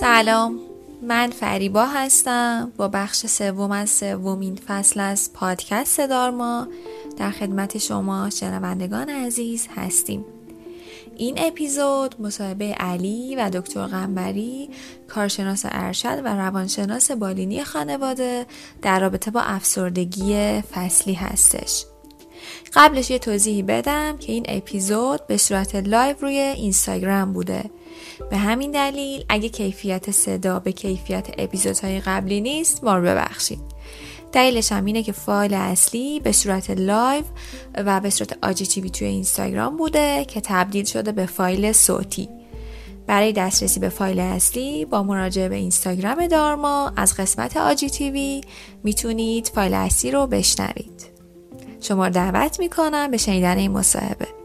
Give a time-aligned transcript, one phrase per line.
[0.00, 0.60] سلام.
[1.02, 2.72] من فریبا هستم.
[2.76, 6.68] با بخش سوم از سومین فصل از پادکست دارما
[7.16, 10.24] در خدمت شما شنوندگان عزیز هستیم.
[11.16, 14.70] این اپیزود مصاحبه علی و دکتر قنبری
[15.08, 18.46] کارشناس ارشد و روانشناس بالینی خانواده
[18.82, 21.84] در رابطه با افسردگی فصلی هستش.
[22.74, 27.70] قبلش یه توضیحی بدم که این اپیزود به صورت live روی اینستاگرام بوده.
[28.30, 33.60] به همین دلیل اگه کیفیت صدا به کیفیت اپیزودهای قبلی نیست ما رو ببخشید.
[34.32, 37.24] دلیلش هم اینه که فایل اصلی به صورت live
[37.76, 42.28] و به صورت IGTV توی اینستاگرام بوده که تبدیل شده به فایل صوتی.
[43.06, 48.40] برای دسترسی به فایل اصلی با مراجعه به اینستاگرام دارما از قسمت IGTV
[48.82, 51.06] می‌تونید فایل اصلی رو بشنوید.
[51.80, 54.39] شما دعوت می‌کنم به شنیدن این مصاحبه.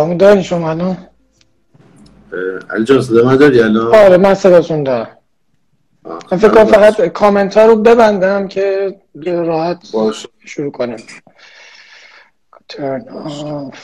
[0.00, 0.96] صدامون داری شما الان؟
[2.70, 5.08] علی جان صدا من داری الان؟ آره من صداتون دارم.
[6.32, 10.28] من فکر کنم فقط کامنت ها رو ببندم که راحت باشه.
[10.44, 10.96] شروع کنیم.
[12.72, 13.78] Turn off.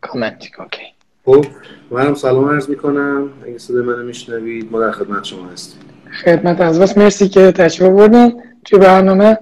[0.00, 0.82] کامنت اوکی
[1.24, 1.44] خب
[1.90, 3.30] منم سلام عرض می‌کنم.
[3.46, 5.80] اگه صدا منو میشنوید ما در خدمت شما هستیم.
[6.24, 6.98] خدمت از بس.
[6.98, 9.38] مرسی که تشریف بردین توی برنامه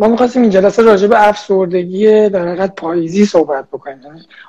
[0.00, 3.98] ما می‌خواستیم این جلسه راجع به افسردگی در حقیقت پاییزی صحبت بکنیم.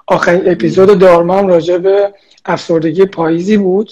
[0.07, 2.13] آخرین اپیزود دارما هم راجع به
[2.45, 3.91] افسردگی پاییزی بود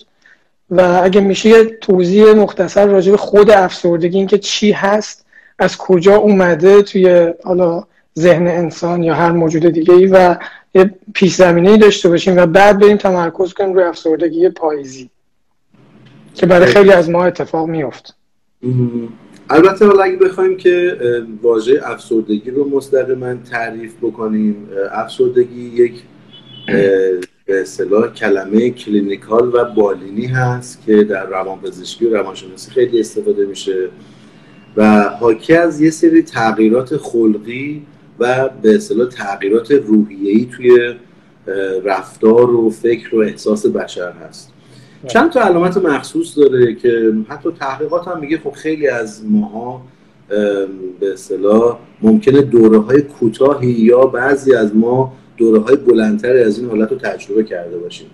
[0.69, 5.25] و اگه میشه یه توضیح مختصر راجع به خود افسردگی اینکه چی هست
[5.59, 7.83] از کجا اومده توی حالا
[8.19, 10.35] ذهن انسان یا هر موجود دیگه ای و
[10.75, 15.09] یه پیش زمینه ای داشته باشیم و بعد بریم تمرکز کنیم روی افسردگی پاییزی
[16.35, 16.91] که برای خیلی.
[16.91, 18.15] از ما اتفاق میفت
[19.53, 20.97] البته حالا اگه بخوایم که
[21.41, 24.55] واژه افسردگی رو مستقیما تعریف بکنیم
[24.91, 25.93] افسردگی یک
[27.45, 33.89] به اصطلاح کلمه کلینیکال و بالینی هست که در روانپزشکی و روانشناسی خیلی استفاده میشه
[34.77, 37.81] و حاکی از یه سری تغییرات خلقی
[38.19, 40.95] و به اصطلاح تغییرات روحیه‌ای توی
[41.83, 44.53] رفتار و فکر و احساس بشر هست.
[45.07, 49.81] چند تا علامت مخصوص داره که حتی تحقیقات هم میگه خب خیلی از ماها
[50.99, 56.69] به اصطلاح ممکنه دوره های کوتاهی یا بعضی از ما دوره های بلندتری از این
[56.69, 58.07] حالت رو تجربه کرده باشیم.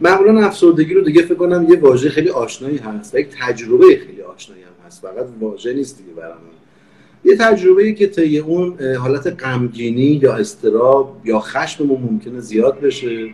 [0.00, 4.22] معمولا افسردگی رو دیگه فکر کنم یه واژه خیلی آشنایی هست و یک تجربه خیلی
[4.22, 5.02] آشنایی هم هست.
[5.02, 6.38] فقط واژه نیست دیگه برامون
[7.24, 13.28] یه تجربه ای که طی اون حالت غمگینی یا استراب یا خشممون ممکنه زیاد بشه.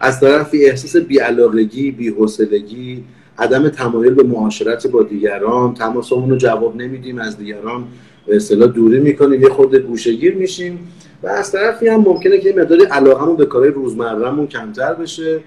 [0.00, 3.04] از طرفی احساس بیعلاقگی بیحوصلگی
[3.38, 7.84] عدم تمایل به معاشرت با دیگران تماسمون رو جواب نمیدیم از دیگران
[8.26, 10.78] به اصطلاح دوری می‌کنیم یه خود گوشگیر میشیم
[11.22, 15.40] و از طرفی هم ممکنه که مقداری علاقمون به کارهای روزمرهمون کمتر بشه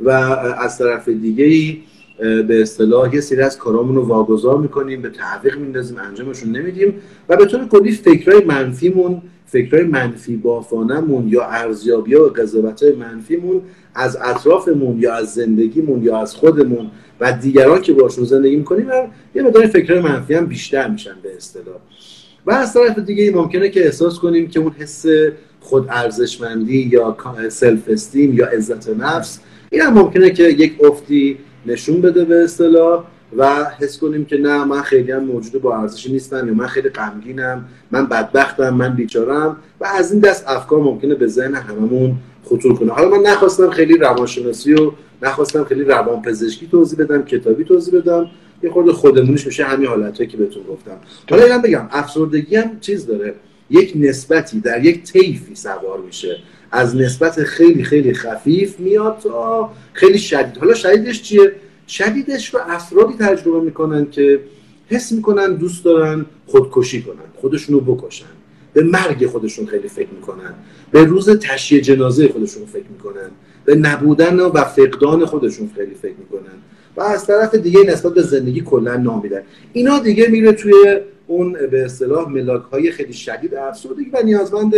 [0.00, 1.80] و از طرف دیگه ای
[2.18, 6.94] به اصطلاح یه سری از کارامون رو واگذار می‌کنیم به تعویق میندازیم انجامشون نمیدیم
[7.28, 13.62] و به طور کلی فکرهای منفیمون فکرهای منفی بافانمون یا ارزیابی و قضاوت منفیمون
[13.94, 16.90] از اطرافمون یا از زندگیمون یا از خودمون
[17.20, 18.86] و دیگران که باشون زندگی می‌کنیم
[19.34, 21.76] یه مقدار فکرهای منفی هم بیشتر میشن به اصطلاح.
[22.46, 25.04] و از طرف دیگه ممکنه که احساس کنیم که اون حس
[25.60, 27.16] خود ارزشمندی یا
[27.48, 29.40] سلف استیم یا عزت نفس
[29.70, 33.04] این هم ممکنه که یک افتی نشون بده به اصطلاح.
[33.36, 36.88] و حس کنیم که نه من خیلی هم موجود با ارزشی نیستم یا من خیلی
[36.88, 42.74] غمگینم من بدبختم من بیچارم و از این دست افکار ممکنه به ذهن هممون خطور
[42.74, 42.92] کنه.
[42.92, 44.92] حالا من نخواستم خیلی روانشناسی و
[45.22, 48.26] نخواستم خیلی روانپزشکی توضیح بدم کتابی توضیح بدم
[48.62, 50.96] یه خورده خودمونیش میشه همین حالتایی که بهتون گفتم.
[51.30, 53.34] حالا اینم بگم افسردگی هم چیز داره
[53.70, 56.36] یک نسبتی در یک طیفی سوار میشه.
[56.70, 60.58] از نسبت خیلی خیلی خفیف میاد تا خیلی شدید.
[60.58, 61.52] حالا شدیدش چیه؟
[61.88, 64.40] شدیدش رو افرادی تجربه می‌کنن که
[64.86, 68.26] حس می‌کنن دوست دارن خودکشی کنن خودشونو بکشن.
[68.72, 70.54] به مرگ خودشون خیلی فکر می‌کنن.
[70.90, 73.30] به روز تشییع جنازه خودشون فکر می‌کنن.
[73.64, 76.58] به نبودن و فقدان خودشون خیلی فکر می‌کنن.
[76.96, 79.42] و از طرف دیگه نسبت به زندگی کلا نامیدن.
[79.72, 84.74] اینا دیگه میره توی اون به اصطلاح ملاک های خیلی شدید افسردگی و نیازمند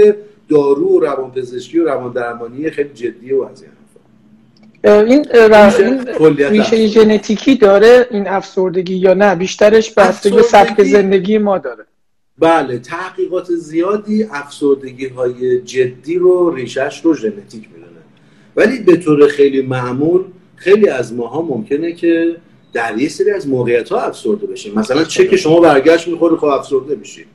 [0.49, 3.65] دارو و روانپزشکی و روان درمانی خیلی جدی و از
[4.85, 5.27] این
[6.51, 11.85] ریشه ژنتیکی داره این افسردگی یا نه بیشترش بسته به سبک زندگی ما داره.
[12.39, 18.01] بله تحقیقات زیادی افسردگی های جدی رو ریشش رو ژنتیک می‌دونه.
[18.57, 20.25] ولی به طور خیلی معمول
[20.57, 22.37] خیلی از ماها ممکنه که
[22.73, 26.45] در یه سری از موقعیت ها افسرده بشیم مثلا چه که شما برگشت می‌خوره خب
[26.45, 27.27] افسرده میشیم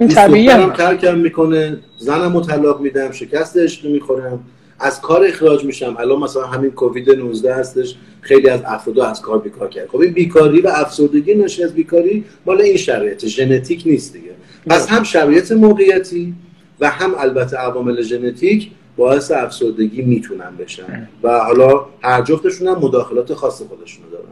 [0.00, 4.40] این طبیعی هم ترکم می‌کنه زنم رو طلاق میدم شکست عشقی می‌خورم.
[4.80, 5.96] از کار اخراج میشم.
[5.98, 10.12] الان مثلا همین کووید 19 هستش خیلی از افراد از کار بیکار کرد خب این
[10.12, 14.30] بیکاری و افسردگی ناشی از بیکاری مال این شرایط ژنتیک نیست دیگه.
[14.66, 16.34] پس هم شرایط موقعیتی
[16.80, 21.08] و هم البته عوامل ژنتیک باعث افسردگی می‌تونن بشن.
[21.22, 24.24] و حالا هر جفتشون هم مداخلات خاص خودشونو دارن.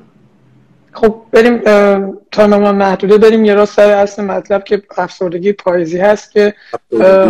[0.92, 1.60] خب بریم
[2.32, 6.54] تا ما محدوده بریم یه راست سر اصل مطلب که افسردگی پاییزی هست که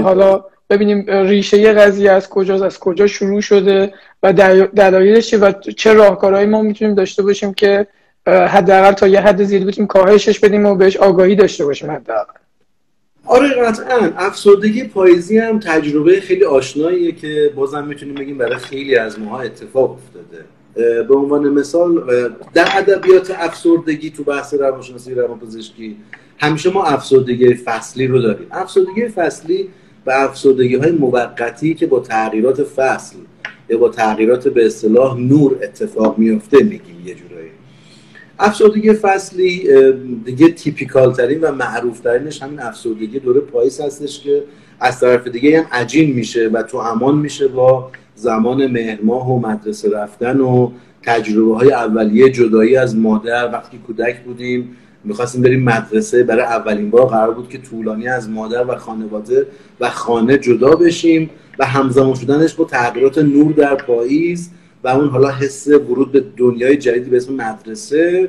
[0.03, 4.33] حالا ببینیم ریشه یه قضیه از کجاست از کجا شروع شده و
[4.77, 7.87] دلایلش و چه راهکارهایی ما می‌تونیم داشته باشیم که
[8.27, 12.33] حداقل تا یه حد زیادی بتونیم کاهشش بدیم و بهش آگاهی داشته باشیم حداقل.
[13.27, 14.13] آره قطعا.
[14.17, 19.91] افسردگی پاییزی هم تجربه خیلی آشناییه که بازم می‌تونیم بگیم برای خیلی از ماها اتفاق
[19.91, 20.45] افتاده.
[21.05, 22.05] به عنوان مثال
[22.55, 25.97] در ادبیات افسردگی تو بحث روانشناسی روانپزشکی
[26.39, 28.47] همیشه ما افسردگی فصلی رو داریم.
[28.51, 29.69] افسردگی فصلی
[30.07, 33.17] و افسردگی های موقتی که با تغییرات فصل
[33.69, 37.51] یا با تغییرات به اصطلاح نور اتفاق میفته میگیم یه جورایی.
[38.39, 39.69] افسردگی فصلی
[40.25, 44.45] دیگه تیپیکال ترین و معروف ترینش همین افسردگی دوره پاییز هستش که
[44.81, 49.91] از طرف دیگه هم عجین میشه و تو امان میشه با زمان مهرماه و مدرسه
[49.91, 50.71] رفتن و
[51.03, 53.51] تجربه های اولیه جدایی از مادر.
[53.53, 56.23] وقتی کودک بودیم می‌خواستیم بریم مدرسه.
[56.23, 59.47] برای اولین بار قرار بود که طولانی از مادر و خانواده
[59.81, 64.51] و خانه جدا بشیم و همزمان شدنش با تغییرات نور در پاییز
[64.85, 68.29] و اون حالا حس ورود به دنیای جدیدی به اسم مدرسه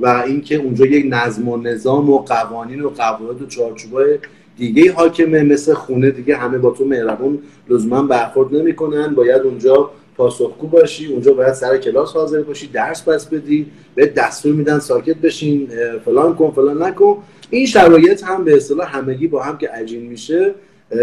[0.00, 4.18] و اینکه اونجا یک نظم و نظام و قوانین و قواعد و چارچوبای
[4.56, 7.38] دیگه حاکمه مثل خونه دیگه همه با تو مهربون
[7.68, 9.14] لزوما برخورد نمی‌کنن.
[9.14, 14.54] باید اونجا پاسخگو باشی اونجا باید سر کلاس حاضر باشی درس پس بدی به دستور
[14.54, 15.68] میدن ساکت بشین
[16.04, 17.16] فلان کن فلان نکن.
[17.50, 20.54] این شرایط هم به اصطلاح همگی با هم که عجین میشه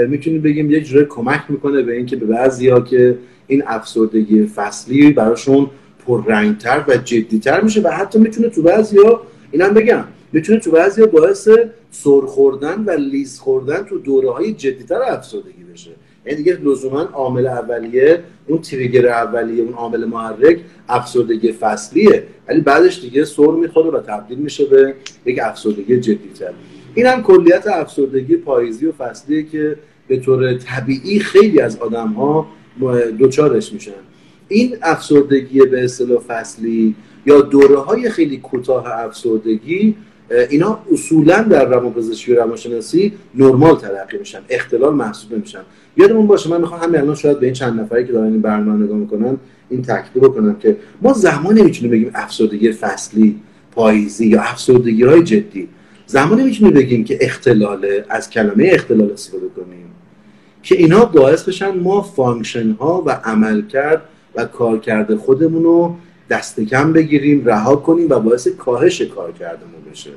[0.08, 3.18] می‌تونیم بگیم یک جوری کمک می‌کنه به اینکه به بعضیا که
[3.48, 5.68] این افسردگی فصلی براشون
[6.08, 9.22] پررنگتر و جدیتر میشه و حتی می‌تونه تو بعضیا
[9.52, 11.50] اینم بگم می‌تونه تو بعضیا باعث
[11.92, 15.92] سر خوردن و لیز خوردن تو دوره های جدیتر افسردگی بشه.
[16.26, 22.24] یعنی دیگه لزوما عامل اولیه اون تریگر اولیه اون عامل محرک افسردگی فصلیه.
[22.48, 24.94] ولی بعدش دیگه سر می‌خوره و تبدیل میشه به
[25.26, 26.52] یک افسردگی جدیتر.
[26.96, 29.76] این هم کلیت افسردگی پاییزی و فصلیه که
[30.08, 32.48] به طور طبیعی خیلی از آدم ها
[33.18, 33.92] دوچارش میشن.
[34.48, 39.96] این افسردگی به اصطلاح فصلی یا دوره های خیلی کوتاه افسردگی
[40.50, 45.60] اینا اصولا در روانپزشکی و روانشناسی نرمال تلقی میشن اختلال محسوب نمیشن.
[45.98, 48.86] یادمون باشه من می‌خوام همین الان شاید به این چند نفری که دارن این برنامه
[48.86, 49.38] نگاه می‌کنن
[49.70, 53.36] این تاکید بکنم که ما زمان نمی‌تونیم بگیم افسردگی فصلی
[53.72, 55.68] پاییزی یا افسردگی های جدی.
[56.06, 59.86] زمانی می‌تونیم بگیم که اختلاله از کلمه اختلال استفاده کنیم.
[60.64, 64.02] که اینا باعث بشن ما function ها و عملکرد
[64.36, 65.96] و کارکرد خودمون رو
[66.30, 70.12] دست کم بگیریم رها کنیم و باعث کاهش کارکردمون بشه.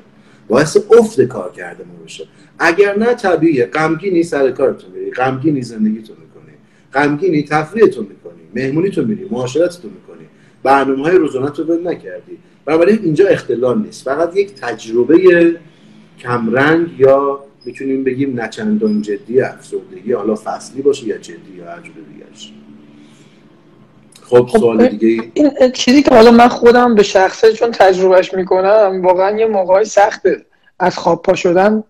[0.47, 2.27] باعث افت کارکردمون بشه.
[2.59, 3.65] اگر نه طبیعیه.
[3.65, 5.11] غمگینی سر کارتون میری.
[5.11, 6.53] غمگینی زندگیتون می‌کنی.
[6.93, 8.41] غمگینی تفریحتون می‌کنی.
[8.55, 9.27] مهمونیتون میری.
[9.31, 10.27] معاشرتتون می‌کنی.
[10.63, 12.37] برنامه های روزانت رو نکردی.
[12.65, 14.05] بنابراین اینجا اختلال نیست.
[14.05, 15.57] فقط یک تجربه
[16.19, 21.93] کمرنگ یا می‌تونیم بگیم نچندان جدی افسردگی حالا فصلی باشه یا جدی یا هر جور
[21.93, 22.62] خب,
[24.33, 29.37] خب سوال دیگه این چیزی که حالا من خودم به شخصه چون تجربهش می‌کنم واقعا
[29.37, 30.45] یه موقعی سخته
[30.79, 31.83] از خواب پا شدن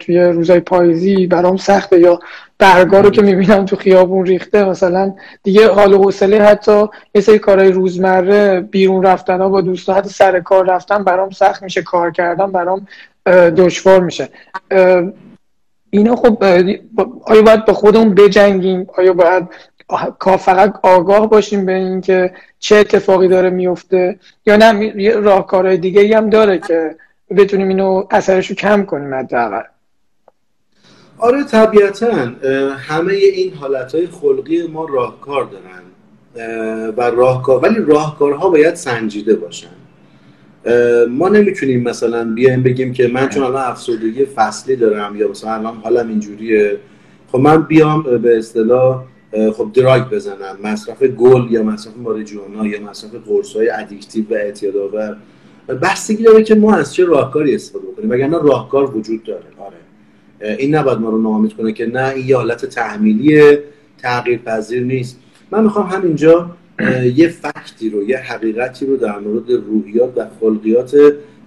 [0.00, 2.20] توی روزای پاییزی برام سخته یا
[2.58, 7.38] برگا رو که می‌بینم تو خیابون ریخته مثلا دیگه حال و حوصله حتی یه سری
[7.38, 12.10] کارهای روزمره بیرون رفتن ها با دوستان حتی سر کار رفتن برام سخت میشه کار
[12.10, 12.86] کردن برام
[13.56, 14.28] دشوار میشه.
[15.90, 16.44] اینا خب
[17.24, 19.48] آیا باید به خودمون بجنگیم؟ آیا باید
[20.38, 26.58] فقط آگاه باشیم به اینکه چه اتفاقی داره میفته یا نه راهکارهای دیگه هم داره
[26.58, 26.96] که
[27.36, 29.62] بتونیم اینو اثرش رو کم کنیم حداقل.
[31.18, 32.12] آره طبیعتا
[32.78, 35.82] همه این حالت خلقی ما راهکار دارن
[36.96, 39.68] و راهکار ولی راهکارها باید سنجیده باشن.
[41.10, 45.76] ما نمی‌تونیم مثلا بیایم بگیم که من چون الان افسردگی فصلی دارم یا مثلا الان
[45.76, 46.76] حالم اینجوریه.
[47.32, 49.02] خب من بیام به اصطلاح
[49.56, 55.16] خب دراگ بزنم مصرف گل یا مصرف ماریجوانا یا مصرف قرص های ادیکتیو و اعتیادآور.
[55.82, 60.56] بستگی داره که ما از چه راهکاری استفاده کنیم وگرنه راهکار وجود داره؟ آره.
[60.58, 63.58] این نباید ما رو ناامید کنه که نه این حالت تحمیلی
[63.98, 65.18] تغییر پذیر نیست.
[65.50, 66.50] من می‌خوام همینجا
[67.14, 70.96] یه فکتی رو یه حقیقتی رو در مورد روحیات و خلقیات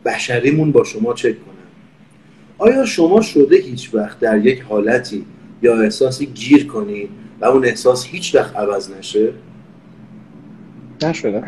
[0.05, 1.55] بشریمون با شما چک کنم.
[2.57, 5.25] آیا شما شده هیچ وقت در یک حالتی
[5.61, 7.09] یا احساسی گیر کنید؟
[7.41, 9.33] و اون احساس هیچ وقت عوض نشه.
[11.03, 11.43] نشده.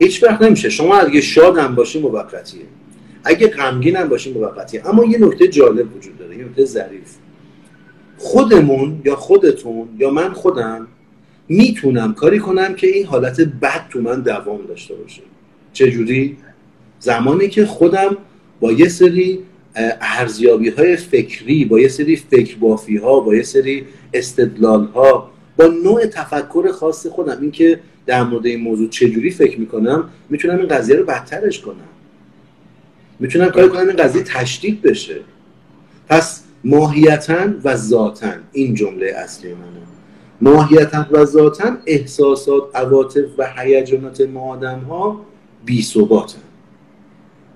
[0.00, 0.70] هیچ وقت نمیشه.
[0.70, 2.64] شما اگه شاد هم باشی موقتیه.
[3.24, 4.88] اگه غمگین هم باشی موقتیه.
[4.88, 6.36] اما یه نکته جالب وجود داره.
[6.36, 7.14] یه نکته ظریف.
[8.18, 10.86] خودمون یا خودتون یا من خودم
[11.48, 15.22] می‌تونم کاری کنم که این حالت بد تو من دوام داشته باشه.
[15.72, 16.36] چجوری؟
[17.00, 18.16] زمانی که خودم
[18.60, 19.38] با یه سری
[20.00, 25.66] ارزیابی های فکری با یه سری فکر بافی ها با یه سری استدلال ها با
[25.66, 27.38] نوع تفکر خاص خودم.
[27.40, 31.88] اینکه در مورد این موضوع چجوری فکر می‌کنم می‌تونم این قضیه رو بدترش کنم.
[33.18, 35.20] می‌تونم کاری کنم این قضیه تشدید بشه.
[36.08, 39.82] پس ماهیتا و ذاتا این جمله اصلی منه.
[40.40, 45.20] ماهیتا و ذاتا احساسات عواطف و هیجانات ما آدم ها
[45.64, 45.82] بی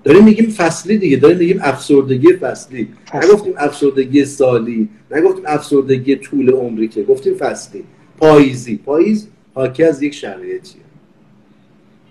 [0.03, 2.87] داریم میگیم فصلی دیگه داریم میگیم افسردگی فصلی.
[3.13, 7.83] نگفتیم افسردگی سالی نگفتیم افسردگی طول عمری که گفتیم فصلی.
[8.17, 8.77] پاییزی.
[8.77, 10.81] پاییز حاکی از یک شرایطیه.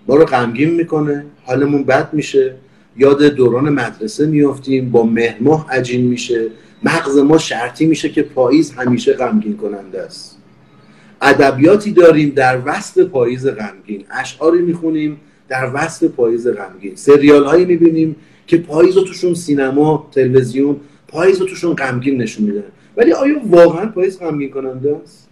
[0.07, 2.55] ما رو غمگین می‌کنه حالمون بد میشه.
[2.97, 6.47] یاد دوران مدرسه میافتیم با مهماه عجین میشه.
[6.83, 10.37] مغز ما شرطی میشه که پاییز همیشه غمگین کننده است.
[11.21, 14.05] ادبیاتی داریم در وسط پاییز غمگین.
[14.11, 16.95] اشعاری می‌خونیم در وصف پاییز غمگین.
[16.95, 18.15] سریال هایی می‌بینیم
[18.47, 22.63] که پاییز رو توشون سینما تلویزیون پاییز رو توشون غمگین نشون میدن.
[22.97, 25.23] ولی آیا واقعا پاییز غمگین کننده است؟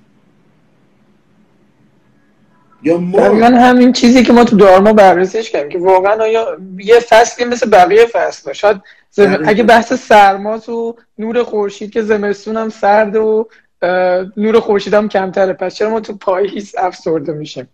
[2.83, 7.45] یا ما؟ همین چیزی که ما تو دارما بررسیش کردیم که واقعا آیا یه فصلی
[7.45, 8.81] مثل بقیه فصل شاید
[9.45, 13.47] اگه بحث سرما تو نور خورشید که زمستون هم سرد و
[14.37, 15.53] نور خورشید هم کمتره.
[15.53, 17.67] پس چرا ما تو پاییز افسرده میشیم؟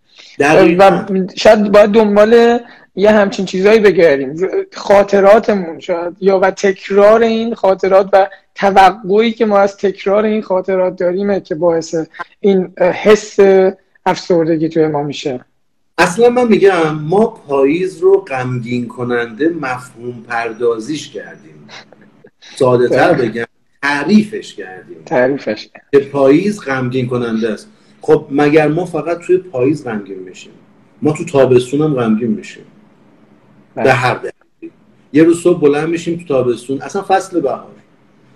[0.78, 2.58] و شاید باید دنبال
[2.96, 4.36] یه همچین چیزهایی بگردیم.
[4.72, 6.16] خاطراتمون شاید.
[6.20, 11.54] یا و تکرار این خاطرات و توقعی که ما از تکرار این خاطرات داریمه که
[11.54, 11.94] باعث
[12.40, 13.36] این حس
[14.06, 15.44] افسردگی توی ما میشه.
[15.98, 21.68] اصلا من میگم ما پاییز رو غمگین کننده مفهوم پردازیش کردیم.
[22.56, 23.28] ساده تر بله.
[23.28, 23.44] بگم.
[23.82, 24.96] تعریفش کردیم.
[25.06, 25.68] تعریفش.
[25.92, 27.68] که پاییز غمگین کننده است.
[28.00, 30.52] خب مگر ما فقط توی پاییز غمگین میشیم؟
[31.02, 32.64] ما تو تابستون هم غمگین میشیم.
[33.74, 33.92] به بله.
[33.92, 34.72] هر دلیلی.
[35.12, 36.82] یه روز صبح بلند میشیم تو تابستون.
[36.82, 37.66] اصلا فصل بهار.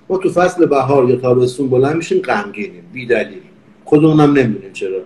[0.09, 3.41] ما تو فصل بهار یا تابستون بلند میشیم غمگینیم بی دلیل
[3.85, 4.99] خودمونم نمی‌دونیم چرا.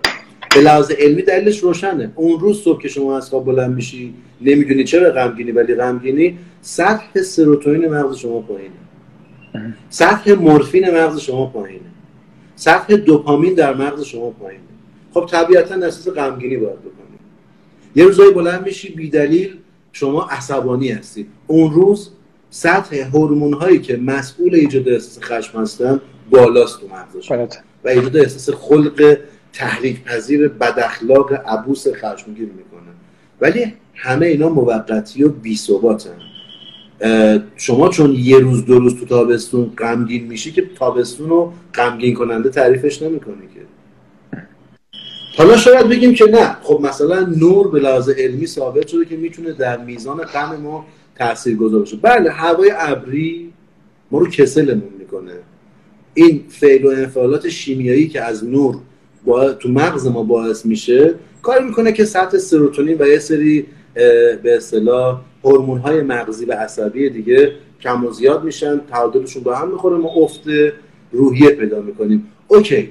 [0.55, 2.13] به لحاظ علمی دلیلش روشنه.
[2.15, 7.23] اون روز صبح که شما از خواب بلند میشی نمی‌دونی چرا غمگینی ولی غمگینی سطح
[7.23, 8.75] سروتونین مغز شما پایینه.
[9.91, 11.81] سطح مورفین مغز شما پایینه.
[12.57, 14.63] سطح دوپامین در مغز شما پایینه.
[15.15, 17.21] خب طبیعتا اساس غمگینی باید بکنید
[17.97, 19.57] یه روزایی بلند میشی بی دلیل
[19.93, 22.11] شما عصبانی هستید اون روز
[22.51, 27.49] سطح هورمون هایی که مسئول ایجاد احساس خشم هستن بالاست تو مغز شما.
[27.85, 29.19] و ایجاد احساس خلق
[29.53, 32.93] تحریک پذیر بد اخلاق عبوس خشمگین می‌کنه.
[33.41, 36.19] ولی همه اینا موقتی و بی ثباتن
[37.57, 42.49] شما چون یه روز دو روز تو تابستون غمگین میشی که تابستون رو غمگین کننده
[42.49, 43.61] تعریفش نمی‌کنی که.
[45.37, 46.57] حالا شاید بگیم که نه.
[46.63, 50.87] خب مثلا نور به لحاظ علمی ثابت شده که می‌تونه در میزان غم ما
[51.19, 51.97] تاثیر گذار باشه.
[51.97, 53.53] بله هوای ابری
[54.11, 55.33] ما رو کسلمون می‌کنه.
[56.15, 58.77] این فعل و انفعالات شیمیایی که از نور
[59.25, 59.53] با...
[59.53, 63.67] تو مغز ما باعث میشه کار می‌کنه که سطح سروتونین و یه سری
[64.43, 69.71] به اصطلاح هورمون های مغزی و عصبی دیگه کم و زیاد میشن تعادلشون با هم
[69.71, 70.43] می‌خوره ما افت
[71.13, 72.27] روحیه پیدا می‌کنیم.
[72.49, 72.89] اوکی.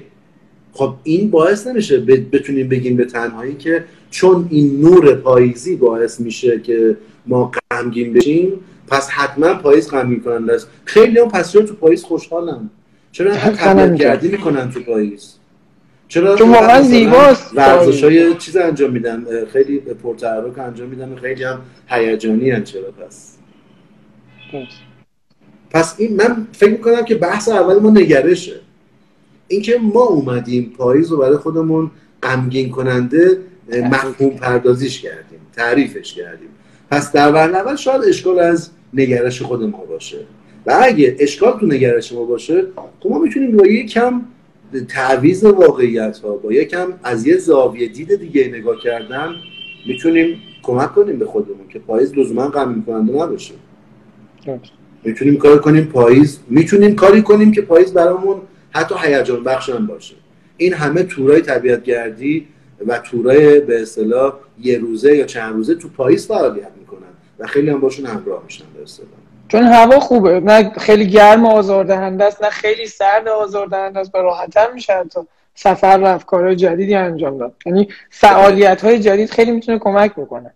[0.72, 2.00] خب این باعث نمیشه
[2.32, 6.96] بتونیم بگیم به تنهایی که چون این نور پاییزی باعث میشه که
[7.26, 8.52] ما غمگین بشیم
[8.88, 10.68] پس حتما پاییز غمگین کننده است.
[10.84, 12.70] خیلی هم پس تو پاییز خوشحالن.
[13.12, 15.35] چرا اینقدر گردی می‌کنن تو پاییز؟
[16.08, 17.52] چرا چون واقعا زیباست.
[17.54, 23.36] ورزش های چیز انجام میدن خیلی پرتحرک انجام میدن خیلی هم هیجانی چرا پس؟
[25.70, 28.60] پس این من فکر می‌کنم که بحث اول ما نگرشه.
[29.48, 31.90] اینکه ما اومدیم پاییز رو برای خودمون
[32.22, 36.48] غمگین کننده مفهوم پردازیش کردیم تعریفش کردیم.
[36.90, 40.18] پس در اول شاید اشکال از نگرش خود ما باشه.
[40.66, 42.66] و اگه اشکال تو نگرش ما باشه
[43.00, 44.22] خب ما می‌تونیم با کم
[44.84, 49.34] تعویز واقعیت ها با یکم از یه زاویه دید دیگه نگاه کردن
[49.86, 53.54] می‌تونیم کمک کنیم به خودمون که پاییز لزوما غم کننده نباشه.
[55.04, 58.40] می‌تونیم کار کنیم پاییز می‌تونیم کاری کنیم که پاییز برامون
[58.70, 60.14] حتی هیجان بخش هم باشه.
[60.56, 62.46] این همه تورای طبیعت گردی
[62.86, 67.00] و تورای به اصطلاح یه روزه یا چند روزه تو پاییز فعالیت می‌کنن
[67.38, 69.10] و خیلی هم باشون همراه میشن به اصطلاح.
[69.48, 74.72] چون هوا خوبه نه خیلی گرم آزاردهنده است نه خیلی سرد آزاردهنده است و راحتتر
[74.72, 77.54] میشه تا سفر رفت کارهای جدیدی انجام داد.
[77.66, 80.50] یعنی فعالیت های جدید خیلی می‌تونه کمک بکنه.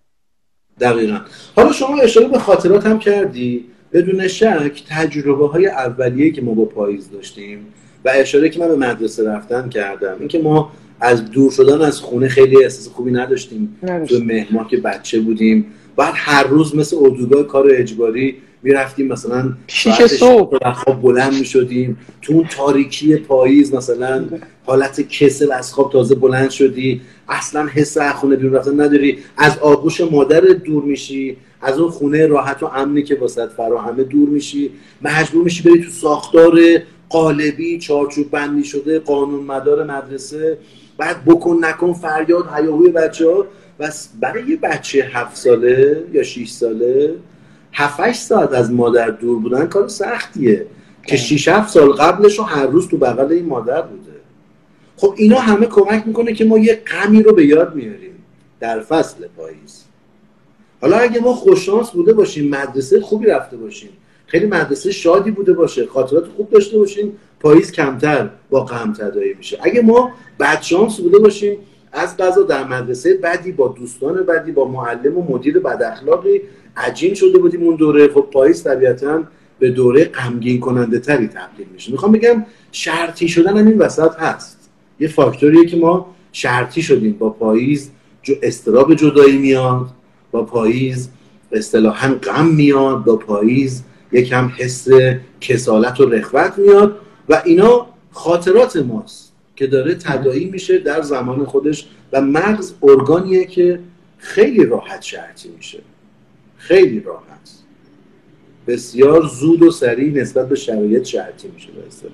[0.80, 1.20] دقیقا.
[1.56, 3.64] حالا شما اشاره به خاطرات هم کردی.
[3.92, 7.66] بدون شک تجربه های اولیه که ما با پاییز داشتیم
[8.04, 12.28] و اشاره که من به مدرسه رفتن کردم اینکه ما از دور شدن از خونه
[12.28, 13.78] خیلی احساس خوبی نداشتیم.
[14.08, 15.66] تو مهمان که بچه بودیم.
[15.96, 20.72] بعد هر روز مثل اردوگاه کار اجباری می‌رفتیم مثلا شیش صبح.
[20.72, 21.98] خواب بلند می‌شدیم.
[22.22, 24.24] تو اون تاریکی پاییز مثلا
[24.64, 27.00] حالت کسل از خواب تازه بلند شدی.
[27.28, 29.18] اصلا حس خونه بیرون رفتن نداری.
[29.36, 31.36] از آغوش مادر دور میشی.
[31.62, 34.70] از اون خونه راحت و امنی که واسط فراهمه دور میشی.
[35.02, 36.60] مجبور میشی بری تو ساختار
[37.08, 40.58] قالبی چارچوب بندی شده قانون مدار مدرسه.
[40.98, 43.46] بعد بکن نکن فریاد هیاهوی بچه ها
[43.78, 47.14] بس برای یه بچه هفت ساله یا 6 ساله
[47.72, 50.66] 7 ساعت از مادر دور بودن کار سختیه.
[51.06, 54.10] که 6 7 سال قبلش رو هر روز تو بغل این مادر بوده.
[54.96, 58.14] خب اینا همه کمک می‌کنه که ما یه غمی رو به یاد میاریم
[58.60, 59.84] در فصل پاییز.
[60.80, 63.90] حالا اگه ما خوششانس بوده باشیم مدرسه خوبی رفته باشیم
[64.26, 69.58] خیلی مدرسه شادی بوده باشه خاطرات خوب داشته باشیم پاییز کمتر با غم تدایی میشه.
[69.62, 71.58] اگه ما بدشانس بوده باشیم
[71.92, 76.40] از قضا در مدرسه بدی با دوستان بدی با معلم و مدیر بد اخلاقی
[76.76, 78.08] عجین شده بودیم اون دوره.
[78.08, 79.22] خب پاییز طبیعتا
[79.58, 81.92] به دوره غمگین کننده تری تبدیل میشه.
[81.92, 84.70] می‌خوام بگم شرطی شدن هم این وسط هست.
[85.00, 87.12] یه فاکتوریه که ما شرطی شدیم.
[87.12, 87.90] با پاییز
[88.22, 89.86] جو استراب جدایی میاد
[90.30, 91.08] با پاییز
[91.52, 94.88] اصطلاحا غم میاد با پاییز یکم حس
[95.40, 101.88] کسالت و رخوت میاد و اینا خاطرات ماست که داره تدایی میشه در زمان خودش
[102.12, 103.80] و مغز ارگانیه که
[104.18, 105.78] خیلی راحت شرطی میشه.
[106.60, 107.24] خیلی راحت
[108.66, 112.12] بسیار زود و سریع نسبت به شرایط شرطی میشه به اصطلاح.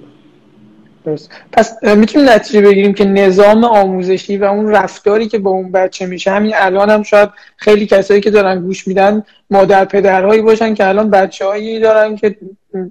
[1.04, 1.30] درست.
[1.52, 6.30] پس می‌تونیم نتیجه بگیریم که نظام آموزشی و اون رفتاری که با اون بچه میشه
[6.30, 11.10] همین الان هم شاید خیلی کسایی که دارن گوش میدن مادر پدرهایی باشن که الان
[11.10, 12.36] بچه هایی دارن که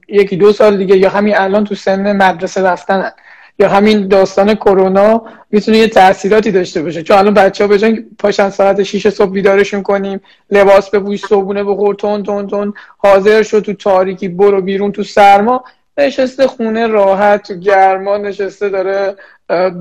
[0.07, 3.11] یکی دو سال دیگه یا همین الان تو سن مدرسه رفتنن.
[3.59, 7.03] یا همین داستان کرونا می‌تونه یه تاثیراتی داشته باشه.
[7.03, 11.95] چون الان بچه ها بجن پاشن ساعت 6 صبح بیدارشون کنیم لباس بپوش صبونه بخور
[11.95, 15.63] تون تون تون حاضر شد تو تاریکی برو بیرون تو سرما
[15.97, 19.15] نشسته خونه راحت تو گرما نشسته داره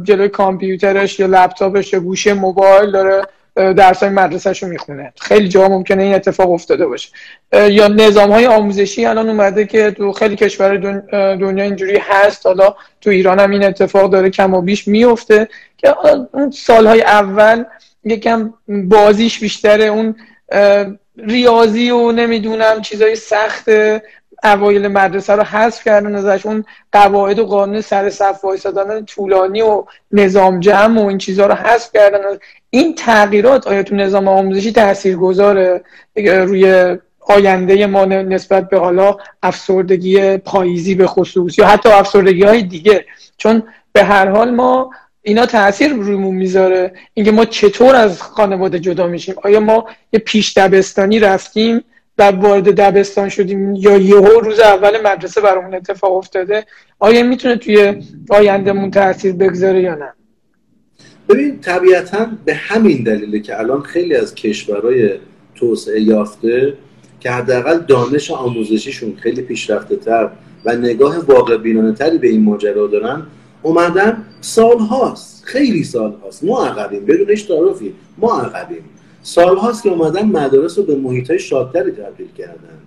[0.02, 3.22] جلوی کامپیوترش یا لپتاپش یا گوشه موبایل داره.
[3.56, 5.12] درس های مدرسهش رو می‌خونه.
[5.20, 7.08] خیلی جا ممکنه این اتفاق افتاده باشه.
[7.52, 10.76] یا نظام های آموزشی الان اومده که تو خیلی کشور
[11.36, 12.46] دنیا اینجوری هست.
[12.46, 15.94] حالا تو ایران هم این اتفاق داره کم و بیش میفته که
[16.32, 17.64] اون سالهای اول
[18.04, 19.84] یکم بازیش بیشتره.
[19.84, 20.16] اون
[21.16, 23.68] ریاضی و نمی‌دونم چیزای سخت
[24.44, 26.46] اوایل مدرسه رو حذف کردن ازش.
[26.46, 31.54] اون قواعد و قانون سر صف وایسادن طولانی و نظام جمع و این چیزها رو
[31.54, 32.18] حذف کردن.
[32.74, 35.84] این تغییرات آیا تو نظام آموزشی تأثیر گذاره
[36.16, 43.04] روی آینده ما نسبت به حالا افسردگی پاییزی به خصوص یا حتی افسردگی های دیگه.
[43.36, 44.90] چون به هر حال ما
[45.22, 46.92] اینا تاثیر رویمون می‌ذاره.
[47.14, 51.84] اینکه ما چطور از خانواده جدا میشیم؟ آیا ما یه پیش دبستانی رفتیم
[52.18, 56.66] و وارد دبستان شدیم یا یهو روز اول مدرسه برامون اتفاق افتاده؟
[56.98, 60.12] آیا می‌تونه توی آیندهمون تاثیر بگذاره یا نه؟
[61.28, 65.10] ببین طبیعتا به همین دلیله که الان خیلی از کشورهای
[65.54, 66.74] توسعه یافته
[67.20, 70.30] که حداقل دانش آموزشیشون خیلی پیشرفته تر
[70.64, 73.22] و نگاه واقع بینانه تری به این ماجرا دارن
[73.62, 78.84] اومدن سال هاست خیلی سال هاست ما عقبیم بدون هیچ تعارفی ما عقبیم.
[79.22, 82.78] سال هاست که اومدن مدارس رو به محیط های شادتری تبدیل کردن.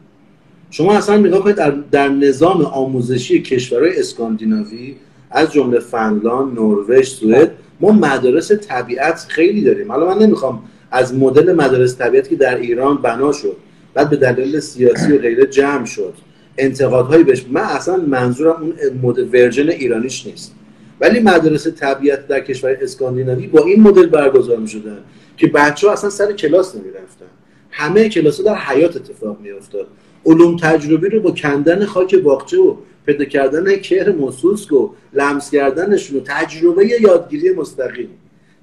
[0.71, 4.95] شما اصلا نگاه کنید در, در نظام آموزشی کشورهای اسکاندیناوی
[5.31, 9.91] از جمله فنلاند، نروژ، سوئد ما مدارس طبیعت خیلی داریم.
[9.91, 13.57] حالا من نمی‌خوام از مدل مدارس طبیعت که در ایران بنا شد
[13.93, 16.13] بعد به دلیل سیاسی و غیره جمع شد
[16.57, 20.53] انتقادهایی بهش من اصلا منظورم اون مدل ورژن ایرانیش نیست.
[21.01, 24.97] ولی مدرسه طبیعت در کشور اسکاندیناوی با این مدل برگزار می شدن
[25.37, 27.25] که بچه ها اصلا سر کلاس نمی رفتن
[27.71, 29.87] همه کلاس ها در حیات اتفاق می افتاد
[30.25, 32.75] علوم تجربی رو با کندن خاک باغچه و
[33.07, 38.09] پیدا کردن کهر موسوسک و لمس کردنشون و تجربه یادگیری مستقیم.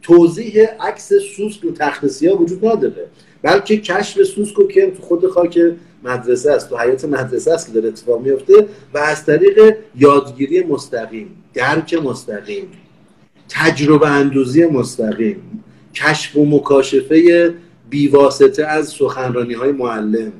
[0.02, 3.06] توضیح عکس سوسک و تخت وجود نداره.
[3.42, 5.60] بلکه کشف سوسک و کرم تو خود خاک
[6.04, 11.28] مدرسه است تو حیات مدرسه است که داره اتفاق میفته و از طریق یادگیری مستقیم
[11.54, 12.68] درک مستقیم
[13.48, 17.54] تجربه اندوزی مستقیم کشف و مکاشفه
[17.90, 20.32] بیواسطه از سخنرانی های معلم.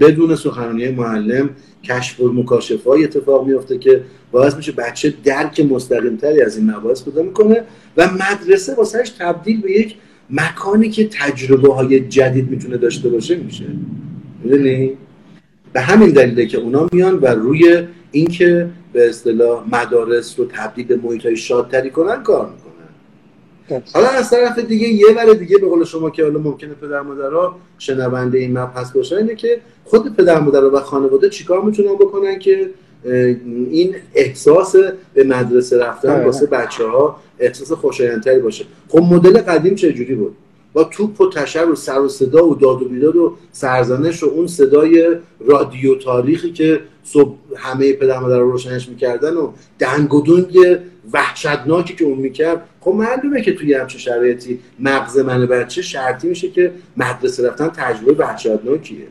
[0.00, 1.50] بدون سخنرانی معلم
[1.84, 4.00] کشف و مکاشفه های اتفاق میفته که
[4.32, 7.64] باعث میشه بچه درک مستقیم تری از این مباحث پیدا می‌کنه
[7.96, 9.94] و مدرسه واسهش تبدیل به یک
[10.30, 13.64] مکانی که تجربه های جدید می‌تونه داشته باشه میشه.
[14.44, 14.92] می‌دونی؟
[15.72, 20.96] به همین دلیله که اونا میان و روی اینکه به اصطلاح مدارس رو تبدیل به
[20.96, 22.54] محیط های شادتری کنن کار
[23.94, 27.56] حالا از طرف دیگه یه ور دیگه به قول شما که حالا ممکنه پدر مادرها
[27.78, 32.70] شنونده این مبحث باشن اینه که خود پدر مادر و خانواده چیکار می‌تونن بکنن که
[33.70, 34.76] این احساس
[35.14, 36.24] به مدرسه رفتن آره.
[36.24, 40.36] واسه بچه ها احساس خوشایندتری باشه؟ خب مدل قدیم چه جوری بود؟
[40.72, 44.26] با توپ و تشر و سر و صدا و داد و بیداد و سرزنش و
[44.26, 50.20] اون صدای رادیو تاریخی که صبح همه پدر مادر رو روشنش می‌کردن و دنگ و
[50.20, 50.78] دنگ
[51.12, 52.62] وحشتناکی که اون می‌کرد.
[52.80, 58.12] خب معلومه که توی همچه شرایطی مغز من بچه شرطی میشه که مدرسه رفتن تجربه
[58.12, 59.06] وحشتناکیه.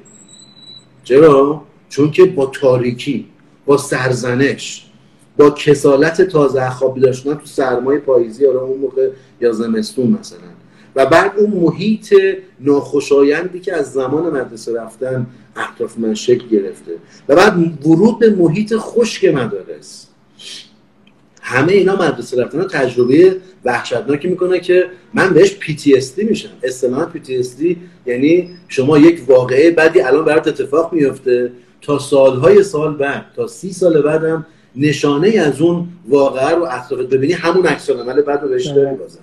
[1.04, 3.26] چرا؟ چون که با تاریکی
[3.66, 4.88] با سرزنش
[5.38, 9.10] با کسالت تازه خوابی داشتن تو سرمای پاییزی یا اون موقع
[9.42, 10.61] یا زمستون مثلا.
[10.96, 12.16] و بعد اون محیط
[12.60, 16.92] ناخوشایندی که از زمان مدرسه رفتن اطراف من شکل گرفته.
[17.30, 20.08] و بعد ورود به محیط خشک مدارس.
[21.42, 26.50] همه اینا مدرسه رفتن تجربه وحشتناکی می‌کنه که من بهش PTSD میشم.
[26.64, 27.76] اصطلاحا PTSD
[28.06, 31.52] یعنی شما یک واقعه بعدی الان برات اتفاق میفته
[31.82, 37.34] تا سالهای سال بعد تا سی سال بعدم نشانه از اون واقعه رو اطرافت ببینی
[37.34, 39.20] همون عکس العمل بعد رو بهش داری بازم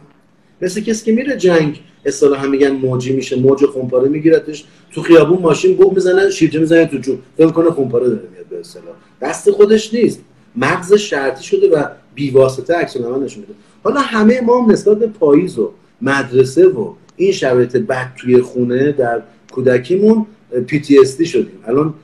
[0.63, 4.65] مثل کسی که میره جنگ اصطلاحا میگن موجی میشه موج خونپاره میگیرتش.
[4.93, 8.61] تو خیابون ماشین بوق می‌زنه شیرجه می‌زنه تو جوب فکر کنه خونپاره داره میاد به
[8.61, 8.95] اصطلاح.
[9.23, 10.21] دست خودش نیست.
[10.57, 13.55] مغز شرطی شده و بیواسطه عکس العمل نشون میده.
[13.85, 15.71] حالا همه ما هم نسبت به پاییز و
[16.03, 20.27] مدرسه و این شرایط بد توی خونه در کودکیمون
[20.67, 21.59] PTSD شدیم.
[21.67, 21.95] الان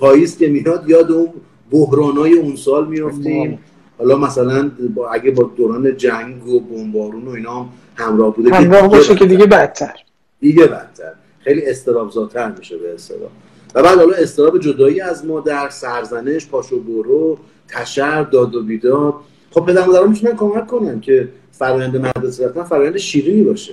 [0.00, 1.28] پاییز که میاد یاد اون
[1.70, 3.58] بحرانای اون سال میافتیم.
[3.98, 8.88] حالا مثلا با اگه با دوران جنگ و بمبارون و اینا هم همراه بوده همراه
[8.88, 9.94] باشه که دیگه بدتر.
[10.40, 11.12] دیگه بدتر.
[11.40, 13.30] خیلی استرابزاتر میشه به اصطلاح.
[13.74, 19.14] و بعد حالا استراب جدایی از مادر سرزنش پاشو برو تشر داد و بیداد.
[19.50, 23.72] خب پدر مادرها می‌تونن کمک کنن که فرآیند مدرسه رفتن فرآیند شیرینی باشه.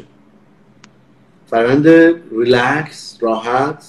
[1.47, 1.87] فرآیند
[2.37, 3.85] ریلکس راحت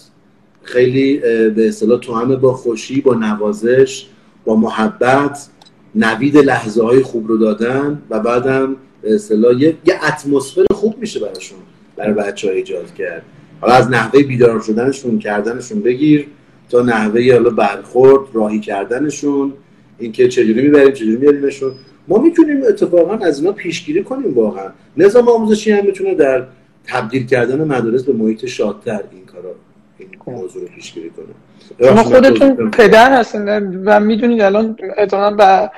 [0.62, 1.16] خیلی
[1.50, 4.06] به اصطلاح توهم با خوشی با نوازش
[4.44, 5.48] با محبت
[5.94, 9.76] نوید لحظه های خوب رو دادن و بعدم به اصطلاح یه,
[10.08, 11.58] اتمسفر خوب میشه براشون
[11.96, 13.22] برای بچه ها ایجاد کرد.
[13.60, 16.26] حالا از نحوه بیدار شدنشون کردنشون بگیر
[16.70, 19.52] تا نحوه حالا برخورد راهی کردنشون
[19.98, 21.72] اینکه چجوری می‌بریم چجوری میاریمشون
[22.08, 24.70] ما می‌تونیم اتفاقا از اینا پیشگیری کنیم واقعا.
[24.96, 26.46] نظام آموزشی هم می‌تونه در
[26.86, 29.54] تبدیل کردن مدارس به محیط شادتر این کارا
[29.98, 31.88] این موضوع رو پیشگیری کنه.
[31.88, 33.48] شما خودتون پدر هستین
[33.84, 35.70] و می‌دونید الان احتمالاً به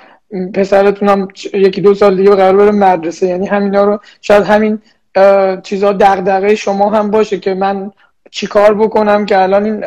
[0.54, 3.26] پسرتون هم یکی دو سال دیگه قرار بره مدرسه.
[3.26, 4.82] یعنی همینا رو شاید همین
[5.62, 7.90] چیزا دغدغه شما هم باشه که من
[8.30, 9.84] چیکار بکنم که الان این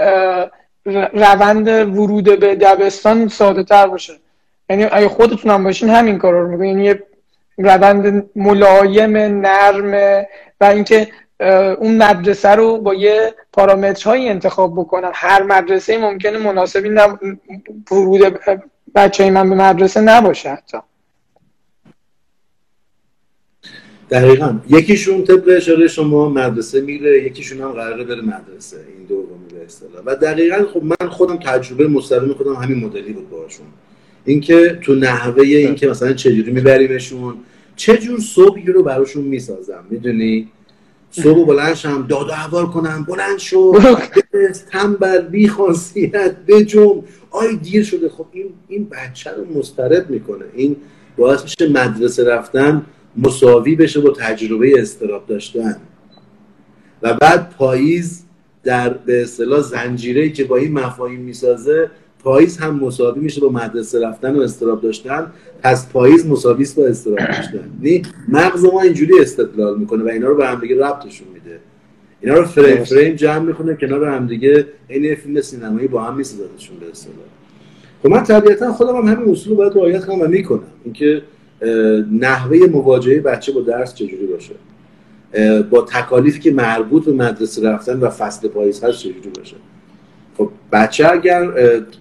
[1.14, 4.14] روند ورود به دبستان ساده تر باشه.
[4.70, 6.70] یعنی اگه خودتون هم باشین همین کار رو می‌کنین.
[6.70, 7.04] یعنی یه
[7.58, 10.24] روند ملایم نرم
[10.62, 11.08] و اینکه
[11.80, 16.90] اون مدرسه رو با یه پارامترهایی انتخاب بکنم هر مدرسه ممکنه مناسبی.
[17.92, 18.40] ورود
[18.95, 20.78] بچه من به مدرسه نباشه حتی.
[24.10, 24.60] دقیقا.
[24.69, 28.78] یکیشون طبق اشاره شما مدرسه میره یکیشون هم قراره بره مدرسه.
[28.97, 30.04] این دومی به اصطلاح.
[30.06, 33.65] و دقیقا خب من خودم تجربه مستقیم خودم همین مدلی بود باشون
[34.25, 37.34] اینکه تو نحوه اینکه مثلا چجوری میبریمشون
[37.75, 40.52] چه جور صبحی رو براشون می‌سازم می‌دونی؟
[41.12, 43.80] صبح شم داد و حوار کنم بلند شو
[44.72, 48.10] تنبل بی خاصیت بجم آی دیر شده.
[48.10, 50.45] خب این این بچه رو مسترد می‌کنه.
[50.54, 50.76] این
[51.17, 52.86] باعث میشه مدرسه رفتن
[53.17, 55.78] مساوی بشه با تجربه استراب داشتن.
[57.02, 58.24] و بعد پاییز
[58.63, 61.91] در به اصطلاح زنجیره که با این مفاهیم می‌سازه
[62.24, 65.32] پاییز هم مساوی میشه با مدرسه رفتن و استراب داشتن
[65.64, 67.70] پس پاییز مساوی با استراب داشتن.
[67.82, 71.60] یعنی مغز ما اینجوری استدلال می‌کنه و اینا رو به هم دیگه ربطشون میده.
[72.22, 76.78] اینا رو فریم فریم جمع می‌کنه کنار هم دیگه این فیلم سینمایی با هم میسازدشون
[76.80, 77.16] به اصطلاح.
[78.04, 80.64] خب من طبیعتا خودم هم همین اصول باید رعایت کنم و می‌کنم.
[80.84, 81.22] اینکه
[82.12, 84.54] نحوه مواجهه بچه با درس چجوری باشه؟
[85.70, 89.56] با تکالیفی که مربوط به مدرسه رفتن و فصل پاییز هست چجوری باشه؟
[90.39, 91.52] خب بچه اگر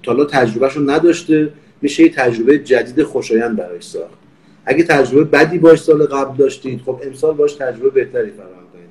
[0.03, 1.49] تالا تجربهشون نداشته
[1.83, 4.19] میشه یه تجربه جدید خوشایند برای ساخت.
[4.67, 8.89] اگه تجربه بدی باش سال قبل داشتید خب امسال باش تجربه بهتری فراهم کنید.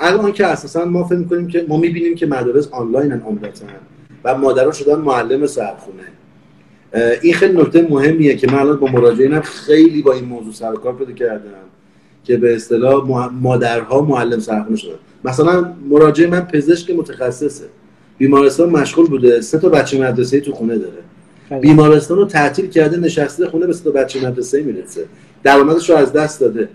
[0.00, 3.66] الان که اساسا ما فکر می‌کنیم که ما می‌بینیم که مدارس آنلاین عمدتا
[4.24, 6.02] و مادرها شدن معلم سرخونه.
[7.22, 10.96] این خیلی نکته مهمیه که من الان با مراجعینم خیلی با این موضوع سر کار
[10.96, 11.50] پیدا کردم
[12.24, 13.04] که به اصطلاح
[13.40, 14.94] مادرها معلم سرخونه شدن.
[15.24, 17.64] مثلا مراجع من پزشک متخصصه.
[18.18, 19.40] بیمارستان مشغول بوده.
[19.40, 20.92] سه تا بچه مدرسه تو خونه داره.
[21.50, 21.60] بله.
[21.60, 25.04] بیمارستان رو تعطیل کرده نشسته خونه به سه تا بچه مدرسه می‌رسه.
[25.42, 26.68] درآمدش رو از دست داده.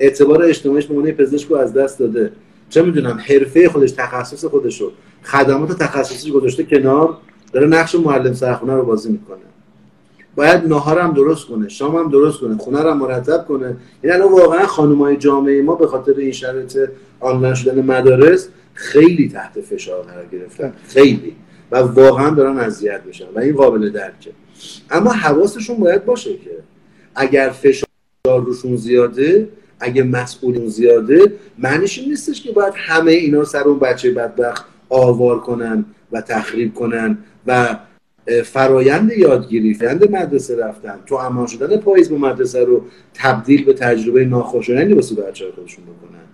[0.00, 2.30] اعتبار اجتماعیش به عنوان پزشک رو از دست داده.
[2.70, 7.16] چه می‌دونم حرفه خودش تخصص خودش رو خدمات تخصصی گذاشته کنار
[7.52, 9.38] داره نقش معلم سرخونه رو بازی می‌کنه.
[10.36, 13.76] باید ناهارم درست کنه شامم درست کنه خونه رو مرتب کنه.
[14.04, 16.78] یعنی واقعا خانمای جامعه ما به خاطر این شرایط
[17.20, 20.72] آنلاین شدن مدارس خیلی تحت فشار قرار گرفتن.
[20.88, 21.36] خیلی.
[21.70, 23.26] و واقعا دارن اذیت میشن.
[23.34, 24.30] و این قابل درکه.
[24.90, 26.50] اما حواسشون باید باشه که
[27.14, 27.86] اگر فشار
[28.26, 29.48] روشون زیاده
[29.80, 35.40] اگه مسئولین زیاده معنیش این نیستش که باید همه اینا سر اون بچه بدبخت آوار
[35.40, 37.78] کنن و تخریب کنن و
[38.44, 40.98] فرایند یادگیری فرایند مدرسه رفتن.
[41.06, 42.84] تو امان شدن پاییز به مدرسه رو
[43.14, 46.25] تبدیل به تجربه ناخوشایندی واسه بچه خودشون بکنن.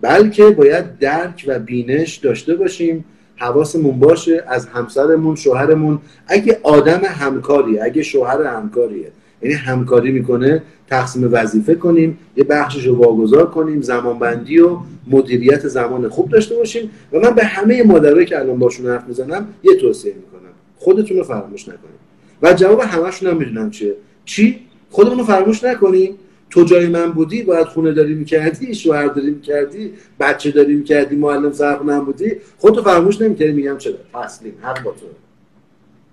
[0.00, 3.04] بلکه باید درک و بینش داشته باشیم
[3.36, 5.98] حواسمون باشه از همسرمون شوهرمون.
[6.26, 12.96] اگه آدم همکاری اگه شوهر همکاریه یعنی همکاری می‌کنه تقسیم وظیفه کنیم یه بخشش رو
[12.96, 16.90] واگذار کنیم زمانبندی و مدیریت زمان خوب داشته باشیم.
[17.12, 20.50] و من به همه مادرایی که الان باشون حرف می‌زنم یه توصیه می‌کنم.
[20.76, 22.00] خودتون رو فراموش نکنیم
[22.42, 23.94] و جواب همشون هم می‌دونم چیه.
[24.24, 24.60] چی؟
[24.90, 26.14] خودمون رو فراموش نکنیم.
[26.50, 31.52] تو جای من بودی باید خونه داری می‌کردی شوهر داری می‌کردی بچه داری می‌کردی معلم
[31.52, 32.32] سرخونه بودی.
[32.58, 35.06] خودتو فراموش نمی‌کردی میگم چرا؟ تسلیم حق با تو.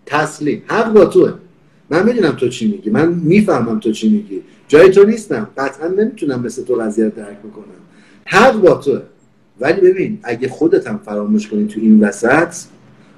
[0.06, 1.34] تسلیم حق با توه.
[1.89, 4.41] من می‌دونم تو چی میگی من می‌فهمم تو چی میگی.
[4.67, 7.63] جای تو نیستم قطعا نمی‌تونم مثل تو وضعیت درک بکنم.
[8.26, 9.02] حق با توه.
[9.60, 12.56] ولی ببین اگه خودت هم فراموش کنی تو این وسط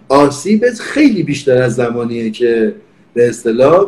[0.10, 2.76] آسیبت خیلی بیشتر از زمانیه که
[3.14, 3.88] به اصطلاح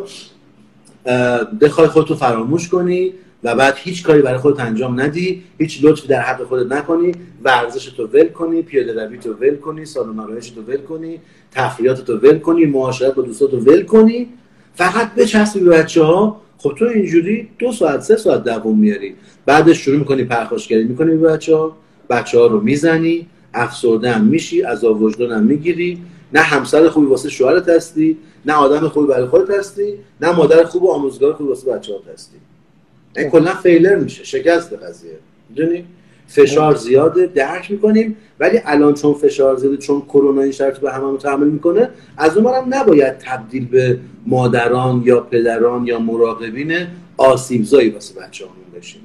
[1.60, 3.12] بخوای خودتو فراموش کنی
[3.44, 7.12] و بعد هیچ کاری برای خودت انجام ندی هیچ لطفی در حق خودت نکنی
[7.44, 11.20] ورزش تو ول کنی پیاده روی تو ول کنی سالن آرایش تو ول کنی
[11.52, 14.28] تفریحات تو ول کنی معاشرت با دوستات ول کنی.
[14.74, 19.14] فقط بچسبی به بچه ها خب تو اینجوری دو ساعت سه ساعت دوام میاری.
[19.46, 21.28] بعدش شروع می‌کنی پرخاشگری می‌کنی به
[22.10, 25.98] بچه ها رو می‌زنی افسرده میشی از وجدان می‌گیری.
[26.34, 30.82] نه همسر خوبی واسه شوهرت هستی نه آدم خوبی برای خودت هستی نه مادر خوب
[30.82, 32.36] و آموزگار خوبی واسه بچه‌هات هستی.
[33.16, 35.18] این کلا فیلر میشه شکست قضیه.
[35.48, 35.84] می‌دونی؟
[36.28, 41.18] فشار زیاده درک می‌کنیم ولی الان چون فشار زیاده چون کرونا این شرط به هممون
[41.18, 48.20] تحمل می‌کنه از اون هم نباید تبدیل به مادران یا پدران یا مراقبین آسیبزایی واسه
[48.20, 49.02] بچه‌هامون بشیم.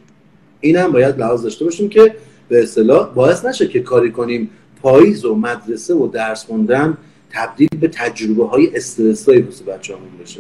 [0.62, 2.16] این هم باید لحاظ داشته باشیم که
[2.50, 4.50] به اصطلاح باعث نشه که کاری کنیم
[4.82, 6.98] پاییز و مدرسه و درس خوندن
[7.30, 10.40] تبدیل به تجربه های استرسایی واسه بچه‌هامون بشه